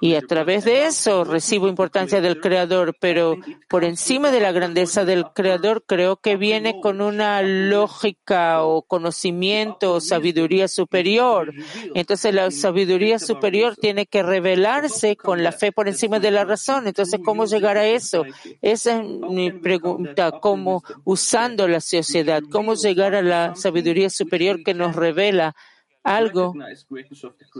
[0.00, 5.04] Y a través de eso recibo importancia del Creador, pero por encima de la grandeza
[5.04, 11.52] del Creador creo que viene con una lógica o conocimiento o sabiduría superior.
[11.94, 16.86] Entonces la sabiduría superior tiene que revelarse con la fe por encima de la razón.
[16.86, 18.24] Entonces, ¿cómo llegar a eso?
[18.60, 22.42] Esa es mi pregunta, ¿cómo usando la sociedad?
[22.50, 25.54] ¿Cómo llegar a la sabiduría superior que nos revela
[26.02, 26.54] algo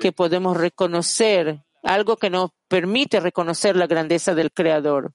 [0.00, 5.12] que podemos reconocer, algo que nos permite reconocer la grandeza del Creador.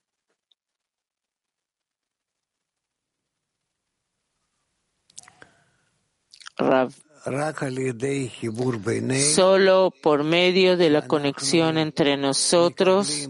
[9.35, 13.29] Solo por medio de la conexión entre nosotros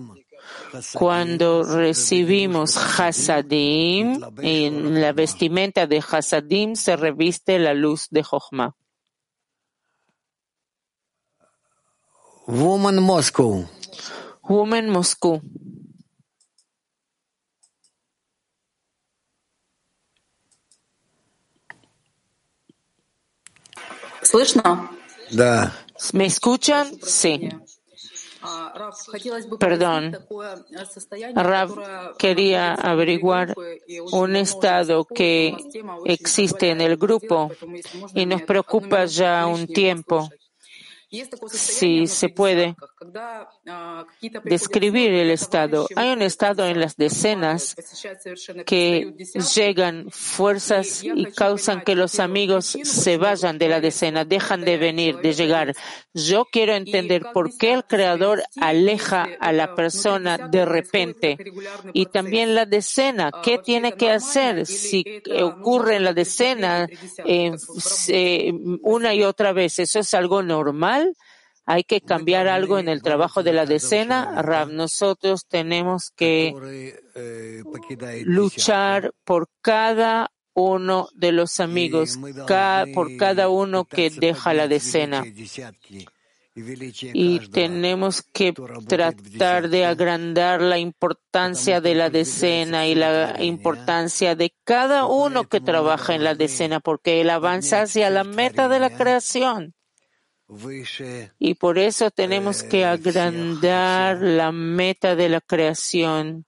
[0.94, 8.74] cuando recibimos Hasadim, en la vestimenta de Hasadim se reviste la luz de Jochma.
[12.46, 13.68] Woman Moscow.
[14.42, 15.40] Woman Moscú.
[24.22, 24.90] ¿Слышно?
[25.30, 25.72] Да.
[26.12, 26.98] ¿Me escuchan?
[27.02, 27.48] Sí.
[29.59, 30.17] Perdón,
[31.35, 33.55] Rav quería averiguar
[34.11, 35.55] un estado que
[36.05, 37.51] existe en el grupo
[38.13, 40.29] y nos preocupa ya un tiempo
[41.09, 42.75] si se puede
[44.43, 45.87] describir el estado.
[45.95, 47.75] Hay un estado en las decenas
[48.65, 49.13] que
[49.55, 55.17] llegan fuerzas y causan que los amigos se vayan de la decena, dejan de venir,
[55.19, 55.73] de llegar.
[56.13, 61.37] Yo quiero entender por qué el Creador aleja a la persona de repente.
[61.93, 65.05] Y también la decena, ¿qué tiene que hacer si
[65.41, 66.87] ocurre en la decena
[67.25, 69.79] eh, una y otra vez?
[69.79, 70.96] ¿Eso es algo normal?
[71.65, 76.53] Hay que cambiar algo en el trabajo de la decena, Rab, nosotros tenemos que
[78.25, 82.17] luchar por cada uno de los amigos,
[82.93, 85.23] por cada uno que deja la decena.
[87.13, 88.53] Y tenemos que
[88.87, 95.61] tratar de agrandar la importancia de la decena y la importancia de cada uno que
[95.61, 99.75] trabaja en la decena, porque él avanza hacia la meta de la creación.
[101.39, 106.45] Y por eso tenemos que agrandar la meta de la creación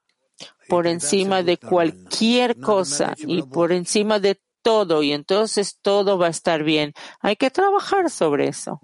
[0.69, 6.29] por encima de cualquier cosa y por encima de todo y entonces todo va a
[6.29, 6.93] estar bien.
[7.21, 8.79] Hay que trabajar sobre eso.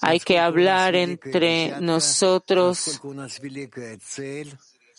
[0.00, 3.00] Hay que hablar entre nosotros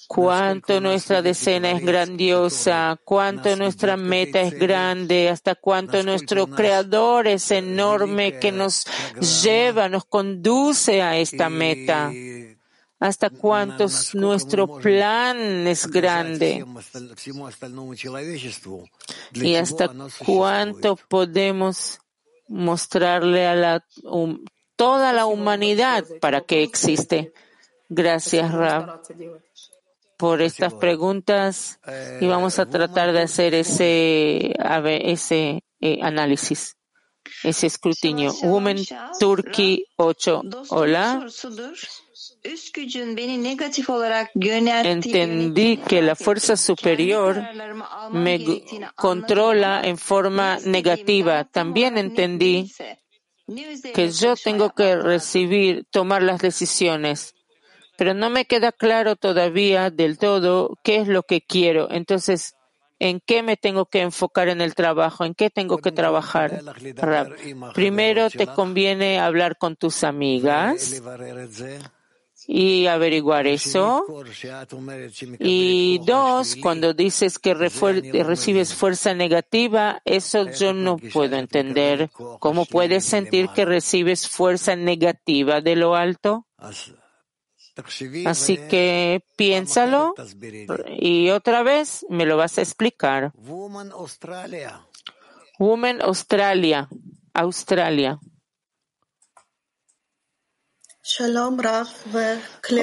[0.07, 7.51] cuánto nuestra decena es grandiosa, cuánto nuestra meta es grande, hasta cuánto nuestro creador es
[7.51, 8.85] enorme que nos
[9.43, 12.11] lleva, nos conduce a esta meta,
[12.99, 16.65] hasta cuánto nuestro plan es grande.
[19.33, 19.91] Y hasta
[20.25, 21.99] cuánto podemos
[22.47, 23.85] mostrarle a la,
[24.75, 27.33] toda la humanidad para que existe.
[27.89, 29.01] Gracias, Rab
[30.17, 31.79] por estas preguntas
[32.19, 34.53] y vamos a tratar de hacer ese,
[35.01, 36.75] ese eh, análisis,
[37.43, 38.33] ese escrutinio.
[38.43, 38.77] Women
[39.19, 40.43] Turkey 8.
[40.69, 41.25] Hola.
[44.83, 47.41] Entendí que la fuerza superior
[48.11, 48.63] me
[48.95, 51.43] controla en forma negativa.
[51.45, 52.71] También entendí
[53.93, 57.34] que yo tengo que recibir, tomar las decisiones
[57.97, 61.89] pero no me queda claro todavía del todo qué es lo que quiero.
[61.91, 62.55] Entonces,
[62.99, 65.25] ¿en qué me tengo que enfocar en el trabajo?
[65.25, 66.61] ¿En qué tengo que trabajar?
[67.73, 71.01] Primero, te conviene hablar con tus amigas
[72.47, 74.05] y averiguar eso.
[75.39, 82.09] Y dos, cuando dices que recibes fuerza negativa, eso yo no puedo entender.
[82.39, 86.45] ¿Cómo puedes sentir que recibes fuerza negativa de lo alto?
[88.25, 90.15] Así que piénsalo
[90.87, 93.33] y otra vez me lo vas a explicar.
[95.59, 96.87] Woman Australia,
[97.33, 98.19] Australia.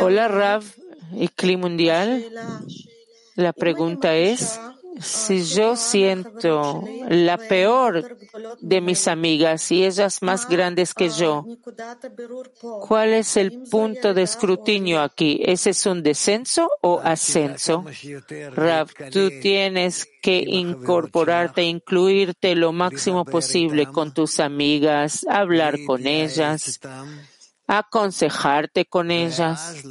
[0.00, 0.64] Hola Rav.
[1.14, 2.30] Y Cli Mundial.
[3.34, 4.58] La pregunta es,
[5.00, 8.16] si yo siento la peor
[8.60, 11.46] de mis amigas y ellas más grandes que yo,
[12.86, 15.40] ¿cuál es el punto de escrutinio aquí?
[15.44, 17.84] ¿Ese es un descenso o ascenso?
[18.54, 26.80] Rav, tú tienes que incorporarte, incluirte lo máximo posible con tus amigas, hablar con ellas,
[27.66, 29.82] aconsejarte con ellas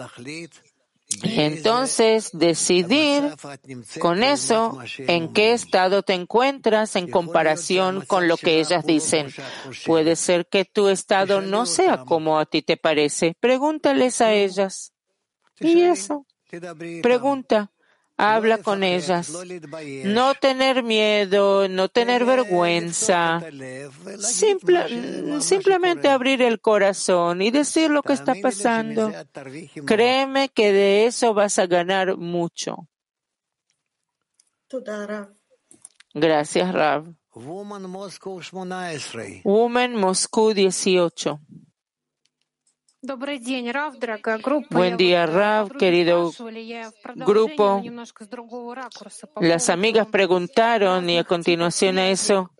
[1.24, 3.36] entonces, decidir
[3.99, 9.28] con eso en qué estado te encuentras en comparación con lo que ellas dicen.
[9.86, 13.36] Puede ser que tu estado no sea como a ti te parece.
[13.39, 14.93] Pregúntales a ellas.
[15.59, 16.26] Y eso.
[17.01, 17.72] Pregunta
[18.22, 19.32] habla con ellas.
[20.05, 23.41] No tener miedo, no tener vergüenza.
[25.39, 29.11] simplemente abrir el corazón y decir lo que está pasando.
[29.86, 32.88] Créeme que de eso vas a ganar mucho.
[36.13, 37.13] Gracias, Rav.
[39.43, 41.39] Woman Moscú 18.
[44.70, 46.32] Buen día, Rav, querido
[47.16, 47.82] grupo.
[49.39, 52.52] Las amigas preguntaron y a continuación a eso,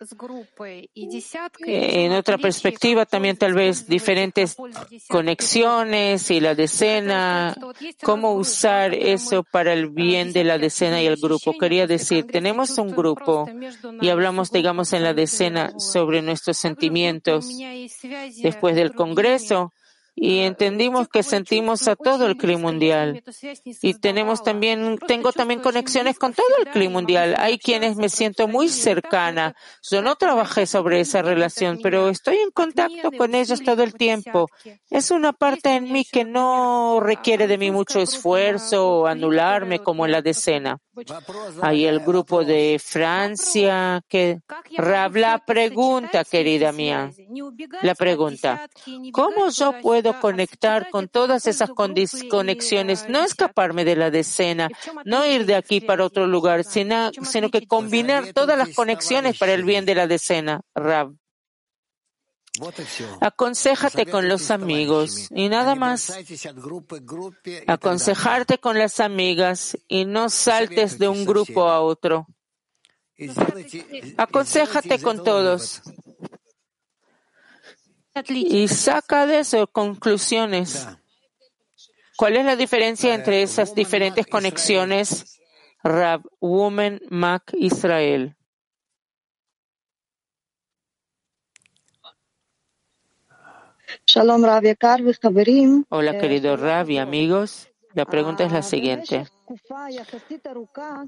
[1.64, 4.56] en otra perspectiva también tal vez diferentes
[5.08, 7.54] conexiones y la decena,
[8.02, 11.56] cómo usar eso para el bien de la decena y el grupo.
[11.56, 13.48] Quería decir, tenemos un grupo
[14.00, 17.46] y hablamos, digamos, en la decena sobre nuestros sentimientos
[18.42, 19.72] después del Congreso
[20.14, 23.22] y entendimos que sentimos a todo el clima mundial.
[23.80, 27.34] Y tenemos también, tengo también conexiones con todo el clima mundial.
[27.38, 29.54] Hay quienes me siento muy cercana.
[29.90, 34.48] Yo no trabajé sobre esa relación, pero estoy en contacto con ellos todo el tiempo.
[34.90, 40.04] Es una parte en mí que no requiere de mí mucho esfuerzo o anularme como
[40.04, 40.78] en la decena.
[41.62, 44.40] Hay el grupo de Francia que
[44.76, 47.10] la pregunta, querida mía.
[47.80, 48.68] La pregunta,
[49.12, 53.08] ¿cómo yo puedo conectar con todas esas conexiones?
[53.08, 54.68] No escaparme de la decena,
[55.04, 59.54] no ir de aquí para otro lugar, sino, sino que combinar todas las conexiones para
[59.54, 61.14] el bien de la decena, Rab.
[63.20, 66.12] Aconsejate con los amigos y nada más.
[67.66, 72.26] Aconsejarte con las amigas y no saltes de un grupo a otro.
[74.18, 75.82] Aconsejate con todos.
[78.28, 80.86] Y saca de eso conclusiones.
[82.16, 85.40] ¿Cuál es la diferencia entre esas diferentes conexiones?
[85.82, 88.36] Rab, Woman, Mac, Israel.
[95.88, 97.68] Hola, querido Rab y amigos.
[97.94, 99.26] La pregunta es la siguiente.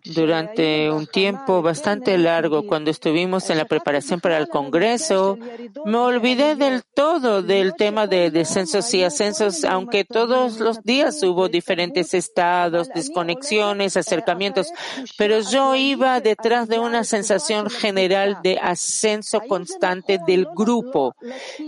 [0.04, 5.38] Durante un tiempo bastante largo, cuando estuvimos en la preparación para el Congreso,
[5.86, 11.48] me olvidé del todo del tema de descensos y ascensos, aunque todos los días hubo
[11.48, 14.68] diferentes estados, desconexiones, acercamientos,
[15.16, 21.14] pero yo iba detrás de una sensación general de ascenso constante del grupo.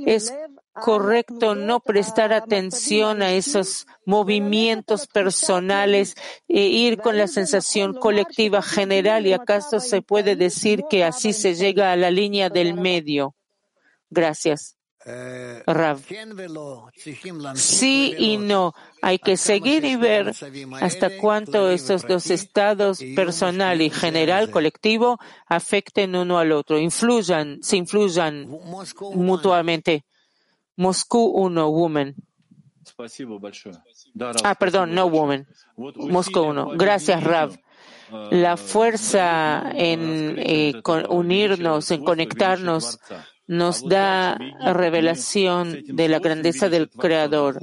[0.05, 0.33] Es
[0.81, 6.15] correcto no prestar atención a esos movimientos personales
[6.49, 11.55] e ir con la sensación colectiva general y acaso se puede decir que así se
[11.55, 13.35] llega a la línea del medio.
[14.11, 14.77] Gracias.
[15.67, 16.01] Rav.
[17.55, 18.75] Sí y no.
[19.03, 20.33] Hay que seguir y ver
[20.81, 27.77] hasta cuánto estos dos estados, personal y general, colectivo, afecten uno al otro, influyan, se
[27.77, 28.49] influyan
[29.15, 30.05] mutuamente.
[30.77, 32.15] Moscú 1, woman.
[34.45, 35.47] Ah, perdón, no woman.
[35.77, 36.77] Moscú 1.
[36.77, 37.59] Gracias, Rav.
[38.31, 43.01] La fuerza en eh, unirnos, en conectarnos,
[43.49, 47.59] nos da revelación de la grandeza del Creador.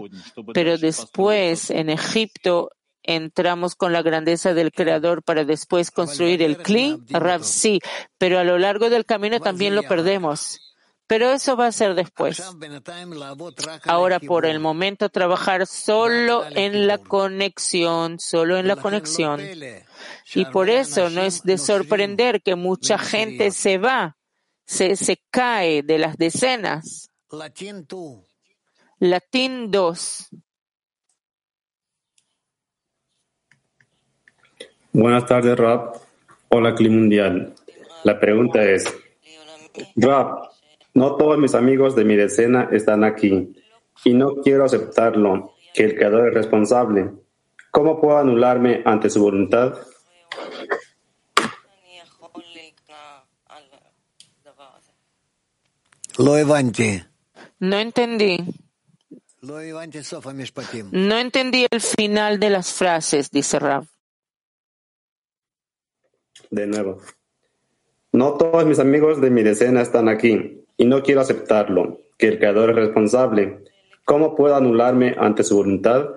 [0.53, 2.71] Pero después, en Egipto,
[3.03, 7.01] entramos con la grandeza del Creador para después construir el Kli.
[7.09, 7.79] Rav, sí,
[8.17, 10.72] pero a lo largo del camino también lo perdemos.
[11.13, 12.41] Pero eso va a ser después.
[13.83, 19.39] Ahora, por el momento, trabajar solo en la conexión, solo en la conexión.
[20.33, 24.17] Y por eso no es de sorprender que mucha gente se va,
[24.65, 27.11] se, cae de las decenas.
[28.97, 30.29] Latín 2.
[34.93, 35.95] Buenas tardes, Rap.
[36.49, 37.53] Hola, Clima Mundial.
[38.03, 38.91] La pregunta es,
[39.95, 40.52] Rap,
[40.93, 43.53] no todos mis amigos de mi decena están aquí
[44.03, 47.11] y no quiero aceptarlo, que el creador es responsable.
[47.71, 49.75] ¿Cómo puedo anularme ante su voluntad?
[57.59, 58.37] No entendí.
[60.91, 63.85] No entendí el final de las frases, dice Rav.
[66.51, 67.01] De nuevo.
[68.11, 72.37] No todos mis amigos de mi decena están aquí y no quiero aceptarlo, que el
[72.37, 73.63] Creador es responsable.
[74.05, 76.09] ¿Cómo puedo anularme ante su voluntad?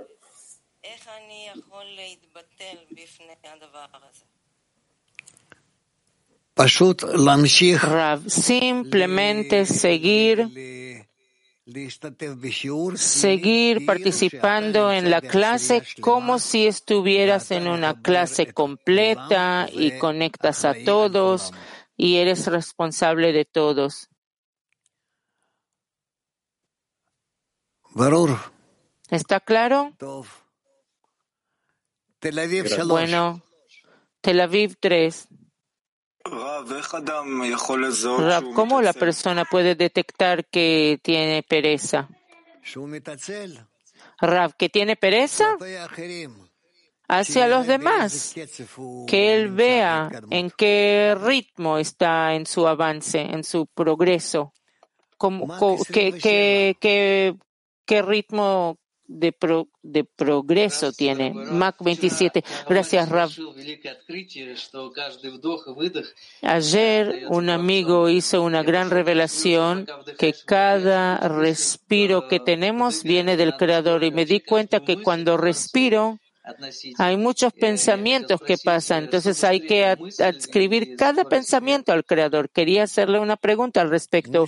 [7.82, 10.48] Rav, simplemente seguir
[12.96, 20.74] seguir participando en la clase como si estuvieras en una clase completa y conectas a
[20.84, 21.52] todos
[21.96, 24.08] y eres responsable de todos.
[29.08, 29.94] ¿Está claro?
[32.86, 33.42] Bueno,
[34.20, 35.28] Tel Aviv 3.
[38.54, 42.06] ¿cómo la persona puede detectar que tiene pereza?
[44.20, 45.56] Rav, ¿que tiene pereza?
[47.08, 48.34] Hacia los demás,
[49.06, 54.52] que él vea en qué ritmo está en su avance, en su progreso,
[56.78, 57.36] qué,
[57.86, 58.78] qué ritmo
[59.08, 61.32] de, pro, de progreso tiene.
[61.32, 62.44] Mac 27.
[62.68, 63.30] Gracias, Rav.
[66.42, 69.86] Ayer un amigo hizo una gran revelación
[70.18, 76.18] que cada respiro que tenemos viene del Creador y me di cuenta que cuando respiro
[76.98, 82.50] hay muchos pensamientos que pasan, entonces hay que adscribir cada pensamiento al Creador.
[82.50, 84.46] Quería hacerle una pregunta al respecto.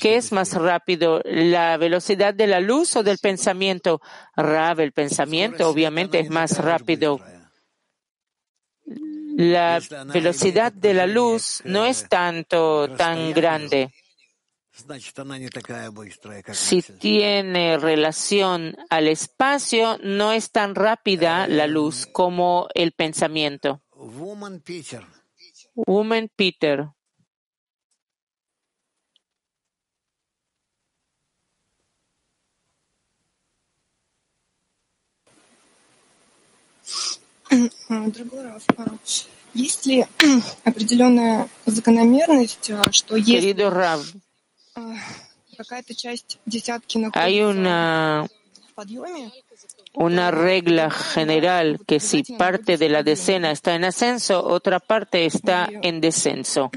[0.00, 4.00] ¿Qué es más rápido, la velocidad de la luz o del pensamiento?
[4.36, 7.20] Rab, el pensamiento obviamente es más rápido.
[9.36, 13.90] La velocidad de la luz no es tanto tan grande.
[16.52, 23.82] Si tiene relación al espacio, no es tan rápida la luz como el pensamiento.
[23.94, 25.04] Woman Peter.
[25.74, 26.88] Woman Peter.
[43.24, 44.00] Querido Rav,
[47.14, 48.26] hay una,
[49.94, 55.68] una regla general que si parte de la decena está en ascenso, otra parte está
[55.82, 56.70] en descenso.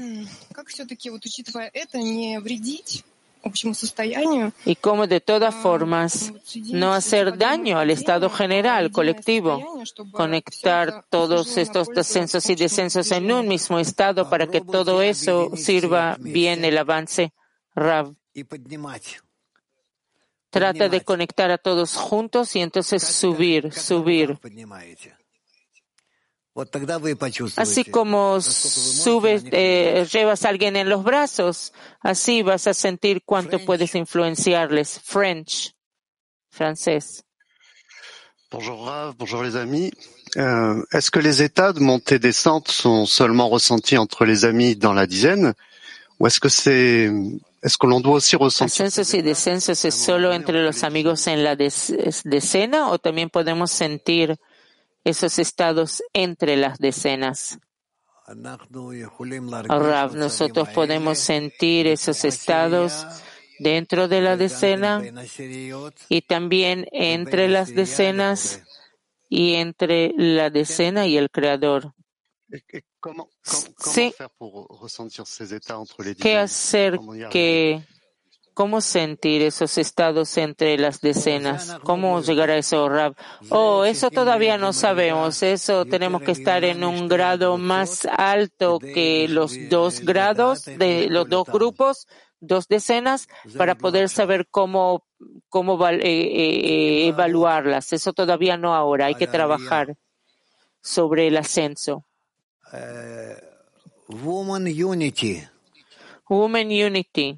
[4.64, 9.82] Y como de todas formas no hacer daño al estado general, colectivo,
[10.12, 16.16] conectar todos estos ascensos y descensos en un mismo estado para que todo eso sirva
[16.20, 17.32] bien el avance.
[17.74, 18.14] Rav
[20.50, 24.38] trata de conectar a todos juntos y entonces subir, subir.
[27.56, 33.58] Así como subes, eh, llevas a alguien en los brazos, así vas a sentir cuánto
[33.64, 35.00] puedes influenciarles.
[35.02, 35.74] French,
[36.50, 37.24] francés.
[38.50, 39.90] Bonjour Rav, bonjour les amis.
[40.36, 45.06] Euh, que les états de montée descente sont seulement ressentis entre les amis dans la
[45.06, 45.54] dizaine
[46.18, 47.10] ou est-ce que c'est
[48.64, 54.36] Ascensos y descensos es solo entre los amigos en la decena o también podemos sentir
[55.04, 57.58] esos estados entre las decenas.
[59.68, 63.06] Rab, nosotros podemos sentir esos estados
[63.58, 65.02] dentro de la decena
[66.08, 68.62] y también entre las decenas
[69.28, 71.94] y entre la decena y el creador.
[73.78, 74.14] Sí.
[76.22, 76.98] ¿Qué hacer
[77.30, 77.82] que,
[78.54, 81.66] cómo sentir esos estados entre las decenas?
[81.84, 83.16] ¿Cómo llegar a eso, Rab?
[83.50, 85.42] Oh, eso todavía no sabemos.
[85.42, 91.28] Eso tenemos que estar en un grado más alto que los dos grados de los
[91.28, 92.06] dos grupos,
[92.40, 93.26] dos decenas,
[93.56, 95.06] para poder saber cómo,
[95.48, 97.92] cómo val- eh, eh, evaluarlas.
[97.92, 99.06] Eso todavía no ahora.
[99.06, 99.96] Hay que trabajar
[100.82, 102.04] sobre el ascenso.
[102.72, 103.36] Uh,
[104.08, 105.46] woman unity.
[106.30, 107.36] Woman unity.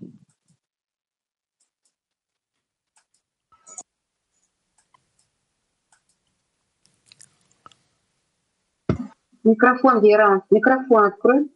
[9.44, 10.40] Microphone, Vera.
[10.50, 11.46] Microphone, открой.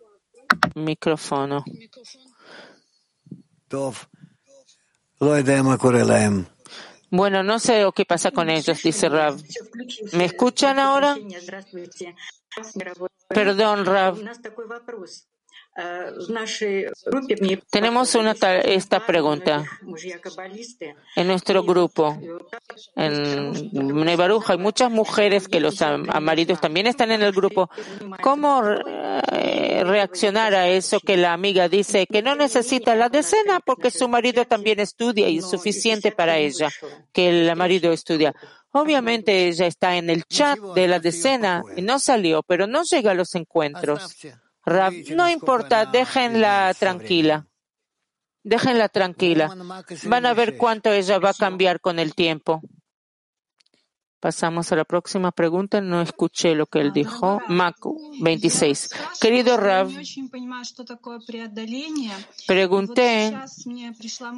[0.74, 1.64] Microfono.
[1.66, 2.28] Microfono.
[3.68, 4.08] Tov.
[5.20, 5.34] Lo.
[7.10, 9.36] Bueno, no sé qué pasa con ellos, dice Rab.
[10.12, 11.16] ¿Me escuchan ahora?
[13.28, 14.16] Perdón, Rab.
[17.70, 18.32] Tenemos una
[18.64, 19.64] esta pregunta
[21.14, 22.18] en nuestro grupo.
[22.96, 25.76] En Nebaruja hay muchas mujeres que los
[26.20, 27.70] maridos también están en el grupo.
[28.22, 33.92] ¿Cómo eh, reaccionar a eso que la amiga dice que no necesita la decena porque
[33.92, 36.70] su marido también estudia y es suficiente para ella
[37.12, 38.34] que el marido estudia?
[38.72, 43.12] Obviamente ella está en el chat de la decena y no salió, pero no llega
[43.12, 44.16] a los encuentros.
[45.16, 47.46] No importa, déjenla tranquila.
[48.42, 49.54] Déjenla tranquila.
[50.04, 52.62] Van a ver cuánto ella va a cambiar con el tiempo.
[54.20, 55.80] Pasamos a la próxima pregunta.
[55.80, 57.40] No escuché lo que él dijo.
[57.46, 58.90] Macu 26.
[59.20, 59.88] Querido Rav,
[62.48, 63.32] pregunté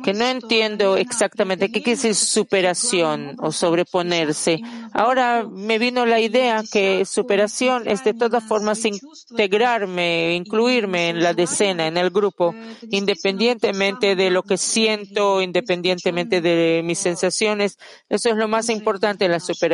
[0.04, 4.60] que no entiendo exactamente qué es superación o sobreponerse.
[4.92, 11.32] Ahora me vino la idea que superación es de todas formas integrarme, incluirme en la
[11.32, 12.54] decena, en el grupo,
[12.90, 17.78] independientemente de lo que siento, independientemente de mis sensaciones.
[18.10, 19.69] Eso es lo más importante, la superación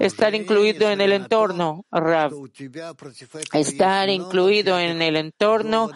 [0.00, 2.32] Estar incluido en el entorno, Rab.
[3.52, 5.90] Estar incluido en el entorno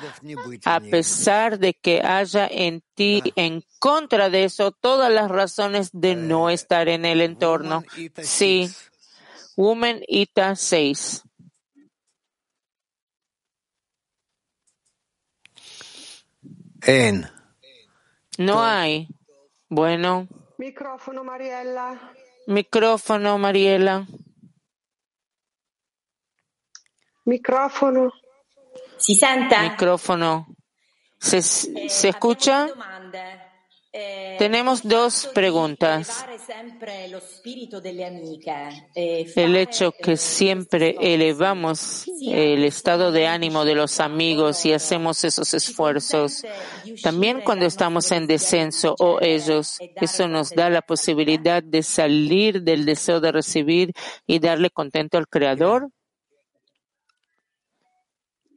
[0.64, 6.16] a pesar de que haya en ti en contra de eso todas las razones de
[6.16, 7.84] no estar en el entorno.
[8.22, 8.70] Sí.
[9.56, 11.24] Woman Ita 6.
[16.82, 17.28] En.
[18.38, 19.08] No hay.
[19.68, 20.28] Bueno.
[20.58, 22.14] Micrófono, Mariela.
[22.48, 24.06] Micrófono, Mariela.
[27.26, 28.10] Microfono.
[28.96, 29.58] Si sente?
[29.58, 30.46] Micrófono.
[31.18, 32.68] ¿Se, se escucha?
[34.00, 36.24] Eh, Tenemos dos preguntas.
[39.34, 45.52] El hecho que siempre elevamos el estado de ánimo de los amigos y hacemos esos
[45.52, 46.44] esfuerzos,
[47.02, 52.84] también cuando estamos en descenso o ellos, eso nos da la posibilidad de salir del
[52.84, 53.92] deseo de recibir
[54.28, 55.90] y darle contento al Creador.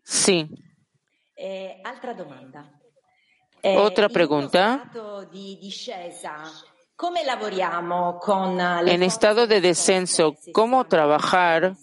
[0.04, 0.48] Sí.
[1.36, 2.81] Eh, altra domanda.
[3.64, 4.92] Otra pregunta.
[8.86, 11.76] En estado de descenso, ¿cómo trabajar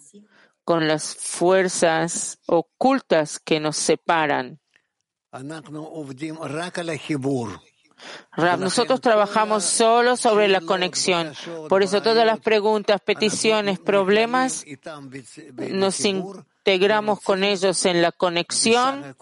[0.63, 4.59] con las fuerzas ocultas que nos separan?
[8.57, 11.33] Nosotros trabajamos solo sobre la conexión.
[11.67, 14.65] Por eso todas las preguntas, peticiones, problemas
[15.57, 16.03] nos,
[16.59, 19.15] integramos con ellos en la conexión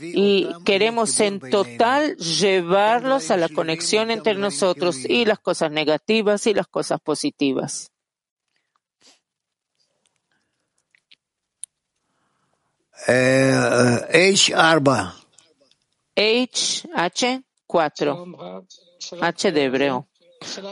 [0.00, 6.54] y queremos en total llevarlos a la conexión entre nosotros y las cosas negativas y
[6.54, 7.90] las cosas positivas.
[13.06, 15.14] H4.
[16.16, 18.66] H, H, 4.
[19.20, 20.08] H de hebreo.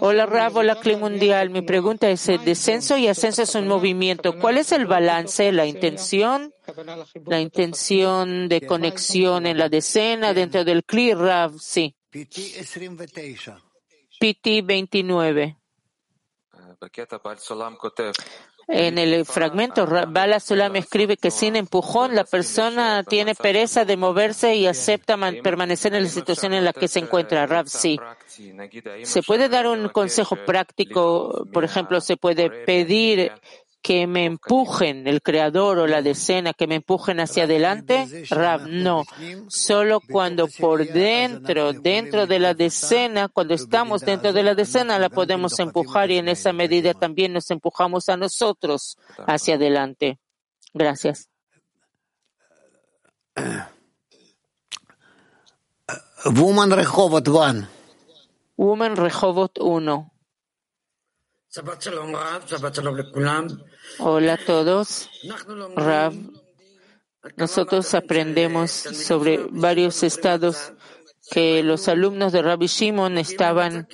[0.01, 1.51] Hola Rab, hola Cli Mundial.
[1.51, 4.39] Mi pregunta es, ¿el descenso y ascenso es un movimiento?
[4.39, 6.53] ¿Cuál es el balance, la intención?
[7.27, 11.95] La intención de conexión en la decena dentro del Kli Rab, sí.
[14.19, 15.57] PT 29.
[18.69, 24.57] En el fragmento, Bala Sulam escribe que sin empujón la persona tiene pereza de moverse
[24.57, 27.47] y acepta permanecer en la situación en la que se encuentra.
[27.47, 27.99] Rav, sí.
[29.05, 31.47] ¿Se puede dar un consejo práctico?
[31.53, 33.31] Por ejemplo, se puede pedir
[33.87, 38.26] que me empujen el creador o la decena, que me empujen hacia adelante?
[38.30, 39.05] Rab, no.
[39.47, 45.09] Solo cuando por dentro, dentro de la decena, cuando estamos dentro de la decena, la
[45.09, 50.18] podemos empujar y en esa medida también nos empujamos a nosotros hacia adelante.
[50.74, 51.28] Gracias.
[56.24, 57.68] Woman Rehovot 1.
[58.57, 60.12] Woman Rehovot 1.
[63.99, 65.11] Hola a todos.
[65.77, 66.15] Rav,
[67.37, 70.73] nosotros aprendemos sobre varios estados
[71.31, 73.89] que los alumnos de Rabbi Shimon estaban,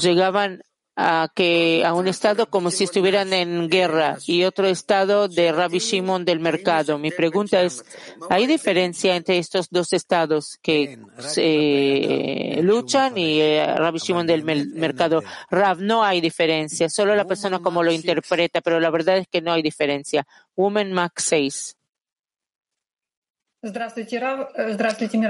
[0.00, 0.62] llegaban
[1.00, 5.78] a que a un estado como si estuvieran en guerra y otro estado de Rabbi
[5.78, 6.98] Shimon del mercado.
[6.98, 7.84] Mi pregunta es,
[8.28, 10.98] ¿hay diferencia entre estos dos estados que
[11.36, 15.22] eh, luchan y eh, Rabbi Shimon del mercado?
[15.48, 19.40] Rav, no hay diferencia, solo la persona como lo interpreta, pero la verdad es que
[19.40, 20.26] no hay diferencia.
[20.56, 21.77] Woman Max 6.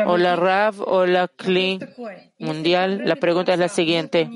[0.06, 1.80] Hola Rav, hola Kli
[2.38, 3.00] Mundial.
[3.06, 4.28] La pregunta es la siguiente.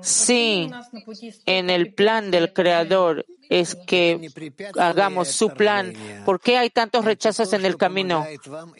[0.00, 0.70] Si
[1.44, 4.30] en el plan del Creador es que
[4.78, 5.92] hagamos su plan,
[6.24, 8.26] ¿por qué hay tantos rechazos en el camino?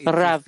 [0.03, 0.41] Rav,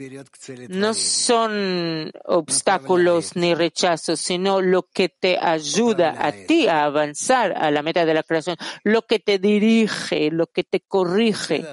[0.70, 7.70] no son obstáculos ni rechazos, sino lo que te ayuda a ti a avanzar a
[7.70, 11.64] la meta de la creación, lo que te dirige, lo que te corrige.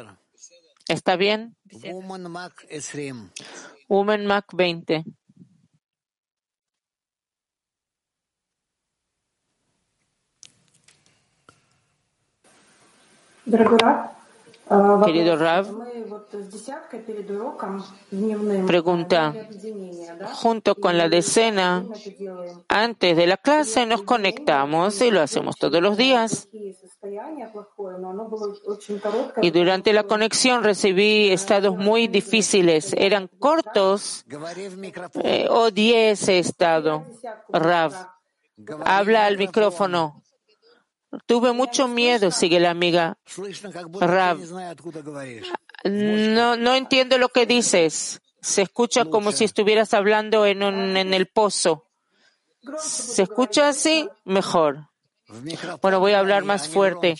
[0.86, 1.56] ¿Está bien?
[1.72, 3.30] Woman Mac 20.
[3.88, 5.04] Woman Mac 20.
[15.04, 15.66] Querido Rav,
[18.66, 19.34] pregunta,
[20.34, 21.84] junto con la decena,
[22.68, 26.48] antes de la clase nos conectamos y lo hacemos todos los días.
[29.42, 34.26] Y durante la conexión recibí estados muy difíciles, eran cortos,
[35.22, 37.07] eh, odié ese estado.
[37.48, 37.94] Rav,
[38.84, 40.22] habla al micrófono.
[41.26, 43.18] Tuve mucho miedo, sigue la amiga.
[43.98, 44.38] Rav,
[45.84, 48.20] no, no entiendo lo que dices.
[48.42, 51.86] Se escucha como si estuvieras hablando en, un, en el pozo.
[52.78, 54.09] ¿Se escucha así?
[54.24, 54.89] Mejor.
[55.80, 57.14] Bueno, voy a hablar más fuerte.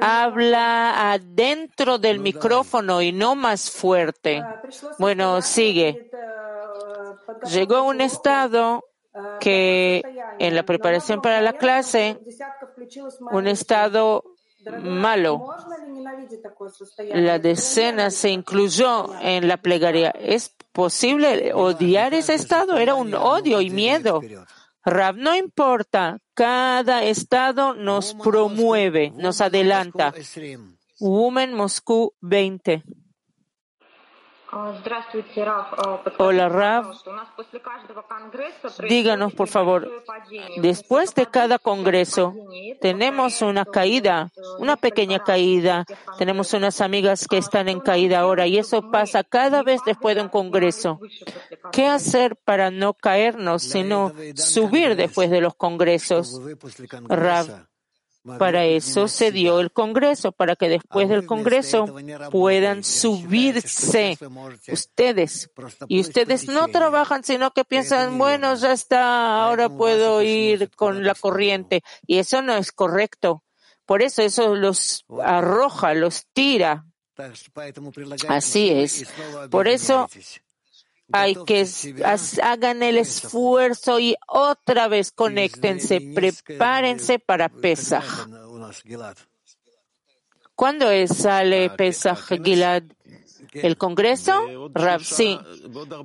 [0.00, 4.42] Habla adentro del micrófono y no más fuerte.
[4.98, 6.10] Bueno, sigue.
[7.50, 8.84] Llegó un estado
[9.40, 10.02] que
[10.38, 12.18] en la preparación para la clase,
[13.32, 14.24] un estado
[14.80, 15.48] malo.
[17.12, 20.10] La decena se incluyó en la plegaria.
[20.10, 22.76] ¿Es posible odiar ese estado?
[22.76, 24.20] Era un odio y miedo.
[24.84, 30.14] Rab, no importa, cada estado nos promueve, nos adelanta.
[30.98, 32.82] Woman Moscú 20.
[36.18, 36.92] Hola, Rav.
[38.88, 39.88] Díganos, por favor,
[40.56, 42.34] después de cada congreso
[42.80, 45.84] tenemos una caída, una pequeña caída.
[46.18, 50.22] Tenemos unas amigas que están en caída ahora y eso pasa cada vez después de
[50.22, 50.98] un congreso.
[51.70, 56.40] ¿Qué hacer para no caernos, sino subir después de los congresos?
[57.08, 57.69] Rav,
[58.38, 61.86] para eso se dio el Congreso, para que después del Congreso
[62.30, 64.18] puedan subirse
[64.68, 65.50] ustedes.
[65.88, 71.14] Y ustedes no trabajan, sino que piensan, bueno, ya está, ahora puedo ir con la
[71.14, 71.82] corriente.
[72.06, 73.42] Y eso no es correcto.
[73.86, 76.84] Por eso eso los arroja, los tira.
[78.28, 79.06] Así es.
[79.50, 80.08] Por eso
[81.12, 81.66] hay que
[82.42, 88.28] hagan el esfuerzo y otra vez conéctense, prepárense para Pesach.
[90.54, 92.82] ¿Cuándo es, sale Pesach Gilad?
[93.52, 94.70] ¿El Congreso?
[94.74, 95.38] Rab, sí.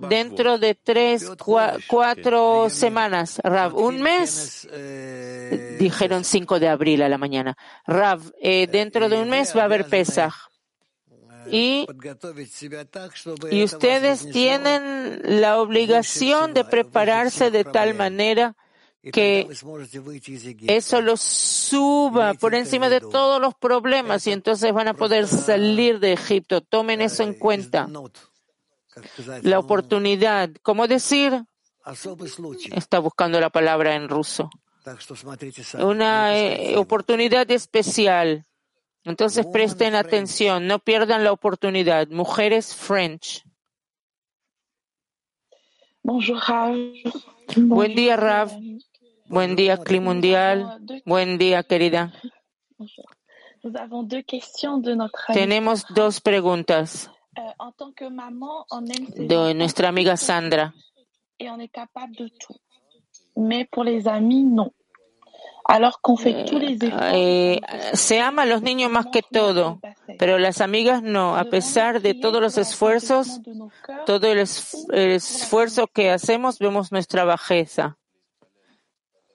[0.10, 1.32] Dentro de tres,
[1.88, 3.40] cuatro semanas.
[3.44, 4.68] Rab, ¿un mes?
[5.80, 7.58] Dijeron 5 de abril a la mañana.
[7.86, 10.34] Rab, eh, dentro de un mes va a haber Pesach.
[11.52, 11.88] Y,
[13.64, 18.56] ustedes tienen la obligación de prepararse de tal manera
[19.12, 19.48] que
[20.68, 26.00] eso los suba por encima de todos los problemas y entonces van a poder salir
[26.00, 26.62] de Egipto.
[26.62, 27.88] Tomen eso en cuenta.
[29.44, 31.44] La oportunidad, ¿cómo decir?
[32.72, 34.50] Está buscando la palabra en ruso.
[35.80, 38.46] Una eh, oportunidad especial.
[39.06, 42.08] Entonces presten atención, no pierdan la oportunidad.
[42.10, 43.44] Mujeres French.
[47.56, 48.52] Buen día, Rav.
[49.28, 50.80] Buen día, Cli Mundial.
[51.06, 52.14] Buen día, querida.
[55.34, 57.12] Tenemos dos preguntas
[59.16, 60.74] de nuestra amiga Sandra.
[67.14, 67.60] Eh,
[67.94, 69.80] se ama a los niños más que todo,
[70.20, 71.36] pero las amigas no.
[71.38, 73.42] A pesar de todos los esfuerzos,
[74.06, 74.46] todo el,
[74.94, 77.98] el esfuerzo que hacemos, vemos nuestra bajeza.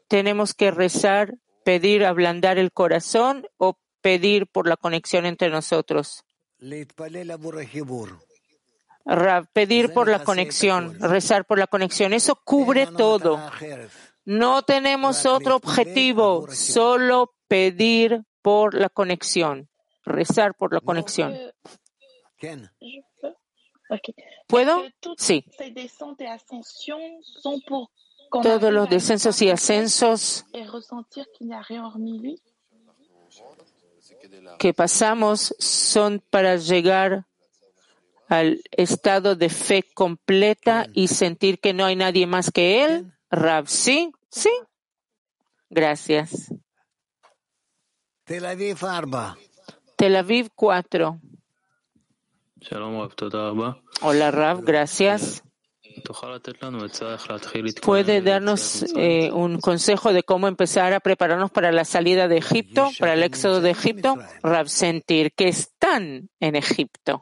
[0.06, 6.24] Tenemos que rezar, pedir ablandar el corazón o pedir por la conexión entre nosotros.
[9.52, 13.40] Pedir por la conexión, rezar por la conexión, eso cubre todo.
[14.24, 19.68] No tenemos otro objetivo, solo pedir por la conexión,
[20.04, 21.36] rezar por la conexión.
[24.46, 24.82] ¿Puedo?
[25.16, 25.44] Sí.
[28.30, 30.44] Todos los descensos y ascensos
[34.58, 37.26] que pasamos son para llegar
[38.28, 43.12] al estado de fe completa y sentir que no hay nadie más que Él.
[43.30, 44.50] Rab, sí, sí.
[45.68, 46.52] Gracias.
[48.24, 49.36] Tel Aviv 4.
[49.96, 51.20] Tel Aviv 4.
[54.02, 55.42] Hola Rab, gracias.
[57.82, 62.90] ¿Puede darnos eh, un consejo de cómo empezar a prepararnos para la salida de Egipto,
[62.98, 64.16] para el éxodo de Egipto?
[64.42, 67.20] Rab, sentir que están en Egipto.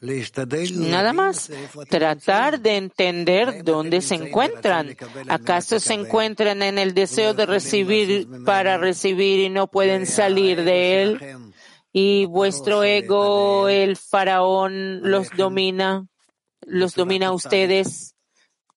[0.00, 1.50] Nada más,
[1.88, 4.94] tratar de entender dónde se encuentran.
[5.28, 11.02] ¿Acaso se encuentran en el deseo de recibir para recibir y no pueden salir de
[11.02, 11.20] él?
[11.92, 16.06] Y vuestro ego, el faraón, los domina,
[16.60, 18.15] los domina a ustedes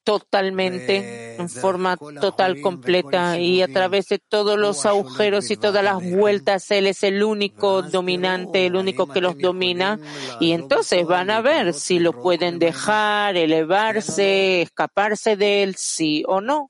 [0.09, 5.97] totalmente, en forma total, completa, y a través de todos los agujeros y todas las
[6.01, 9.99] vueltas, Él es el único dominante, el único que los domina,
[10.39, 16.41] y entonces van a ver si lo pueden dejar, elevarse, escaparse de Él, sí o
[16.41, 16.67] no.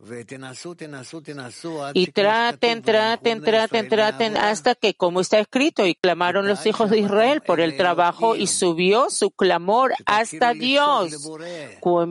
[1.94, 7.00] Y traten, traten, traten, traten, hasta que, como está escrito, y clamaron los hijos de
[7.00, 11.30] Israel por el trabajo, y subió su clamor hasta Dios.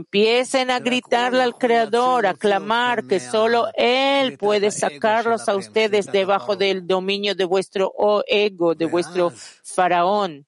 [0.09, 6.57] Empiecen a gritar, al Creador, a clamar que solo Él puede sacarlos a ustedes debajo
[6.57, 7.93] del dominio de vuestro
[8.27, 10.47] ego, de vuestro faraón.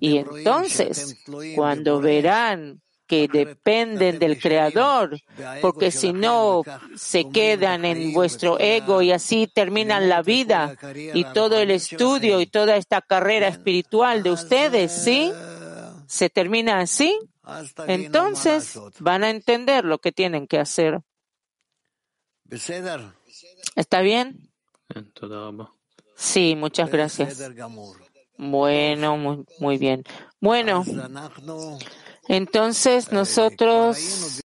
[0.00, 1.16] Y entonces,
[1.54, 5.18] cuando verán que dependen del Creador,
[5.60, 6.62] porque si no
[6.96, 10.74] se quedan en vuestro ego y así terminan la vida
[11.12, 15.30] y todo el estudio y toda esta carrera espiritual de ustedes, ¿sí?
[16.06, 17.18] Se termina así,
[17.86, 21.00] entonces van a entender lo que tienen que hacer.
[23.76, 24.50] ¿Está bien?
[26.16, 27.40] Sí, muchas gracias.
[28.36, 30.04] Bueno, muy, muy bien.
[30.40, 30.84] Bueno,
[32.28, 34.42] entonces nosotros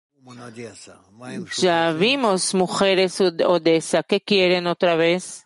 [1.57, 4.03] ya vimos mujeres de Odessa.
[4.03, 5.45] ¿Qué quieren otra vez?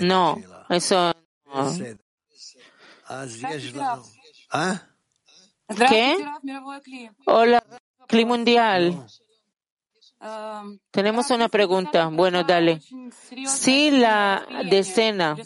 [0.00, 0.36] No,
[0.68, 1.12] eso
[1.46, 1.76] no.
[5.88, 6.16] ¿Qué?
[7.26, 7.62] Hola,
[8.06, 9.06] Cli Mundial.
[10.90, 12.08] Tenemos una pregunta.
[12.08, 12.80] Bueno, dale.
[13.46, 15.36] Si la decena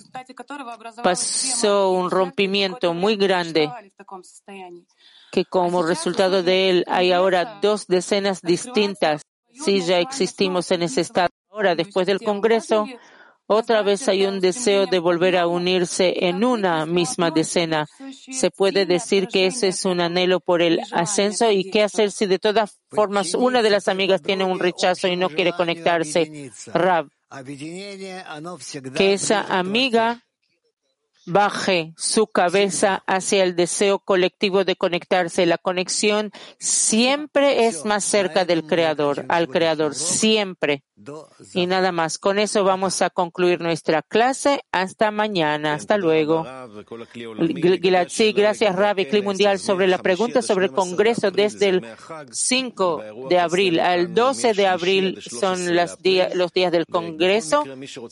[1.02, 3.70] pasó un rompimiento muy grande,
[5.30, 11.00] que como resultado de él hay ahora dos decenas distintas, si ya existimos en ese
[11.00, 11.28] estado.
[11.50, 12.86] Ahora después del Congreso,
[13.46, 17.86] Otra vez hay un deseo de volver a unirse en una misma decena.
[18.30, 22.24] Se puede decir que ese es un anhelo por el ascenso y qué hacer si
[22.24, 26.50] de todas formas una de las amigas tiene un rechazo y no quiere conectarse.
[26.72, 27.08] Rab,
[28.96, 30.23] que esa amiga
[31.26, 35.46] baje su cabeza hacia el deseo colectivo de conectarse.
[35.46, 40.84] La conexión siempre es más cerca del Creador, al Creador, siempre.
[41.52, 42.18] Y nada más.
[42.18, 44.60] Con eso vamos a concluir nuestra clase.
[44.72, 45.74] Hasta mañana.
[45.74, 46.46] Hasta luego.
[48.08, 51.86] Sí, gracias, Rabbi Cli Mundial, sobre la pregunta sobre el Congreso desde el
[52.30, 55.58] 5 de abril al 12 de abril son
[56.00, 57.64] días, los días del Congreso,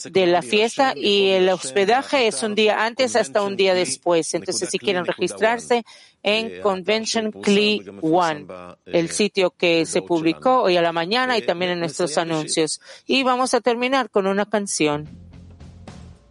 [0.04, 4.32] de la fiesta, y el hospedaje es un día antes hasta un día después.
[4.34, 5.84] Entonces, si quieren registrarse
[6.22, 8.46] en Convention CLI One,
[8.86, 12.80] el sitio que se publicó hoy a la mañana y también en nuestros anuncios.
[13.06, 15.08] Y vamos a terminar con una canción.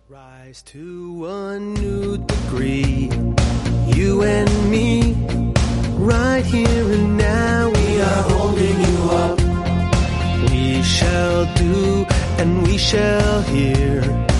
[0.09, 3.09] Rise to a new degree,
[3.95, 5.15] you and me,
[5.97, 9.39] right here and now we are holding you up.
[10.49, 12.05] We shall do
[12.39, 14.30] and we shall hear.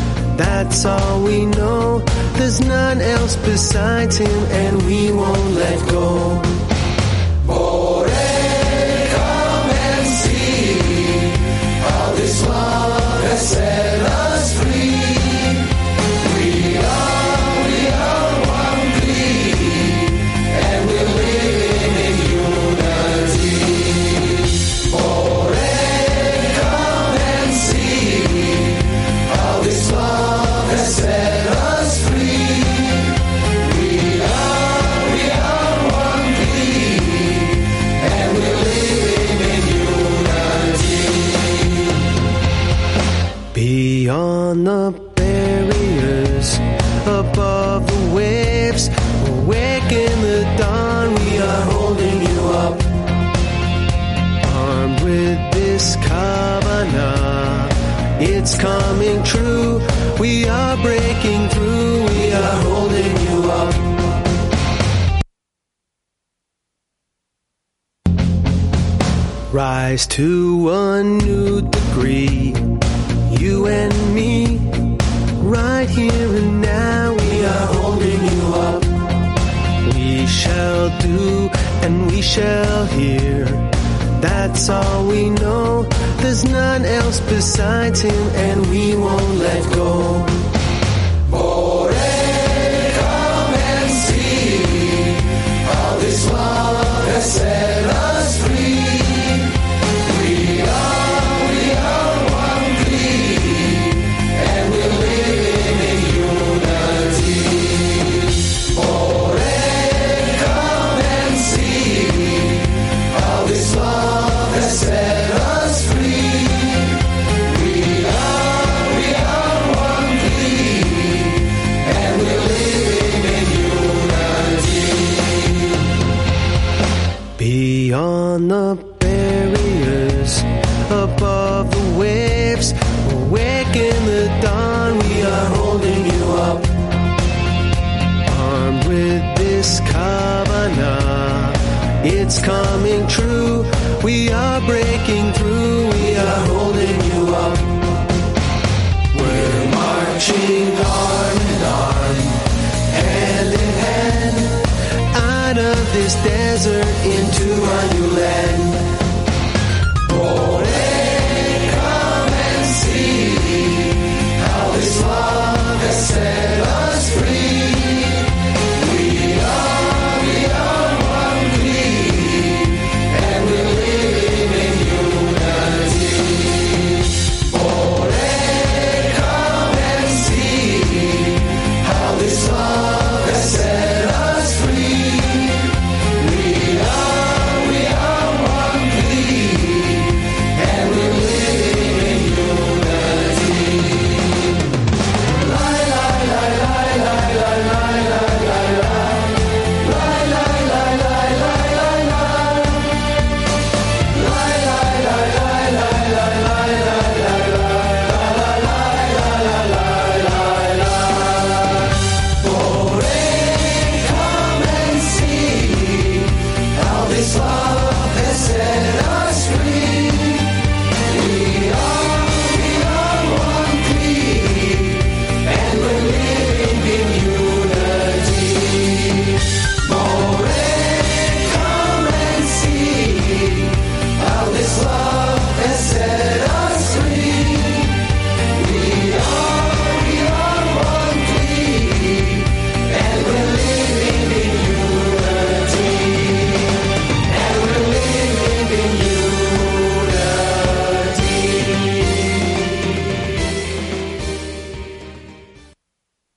[0.41, 1.99] That's all we know.
[2.37, 6.41] There's none else besides him, and we won't let go.
[7.45, 8.00] More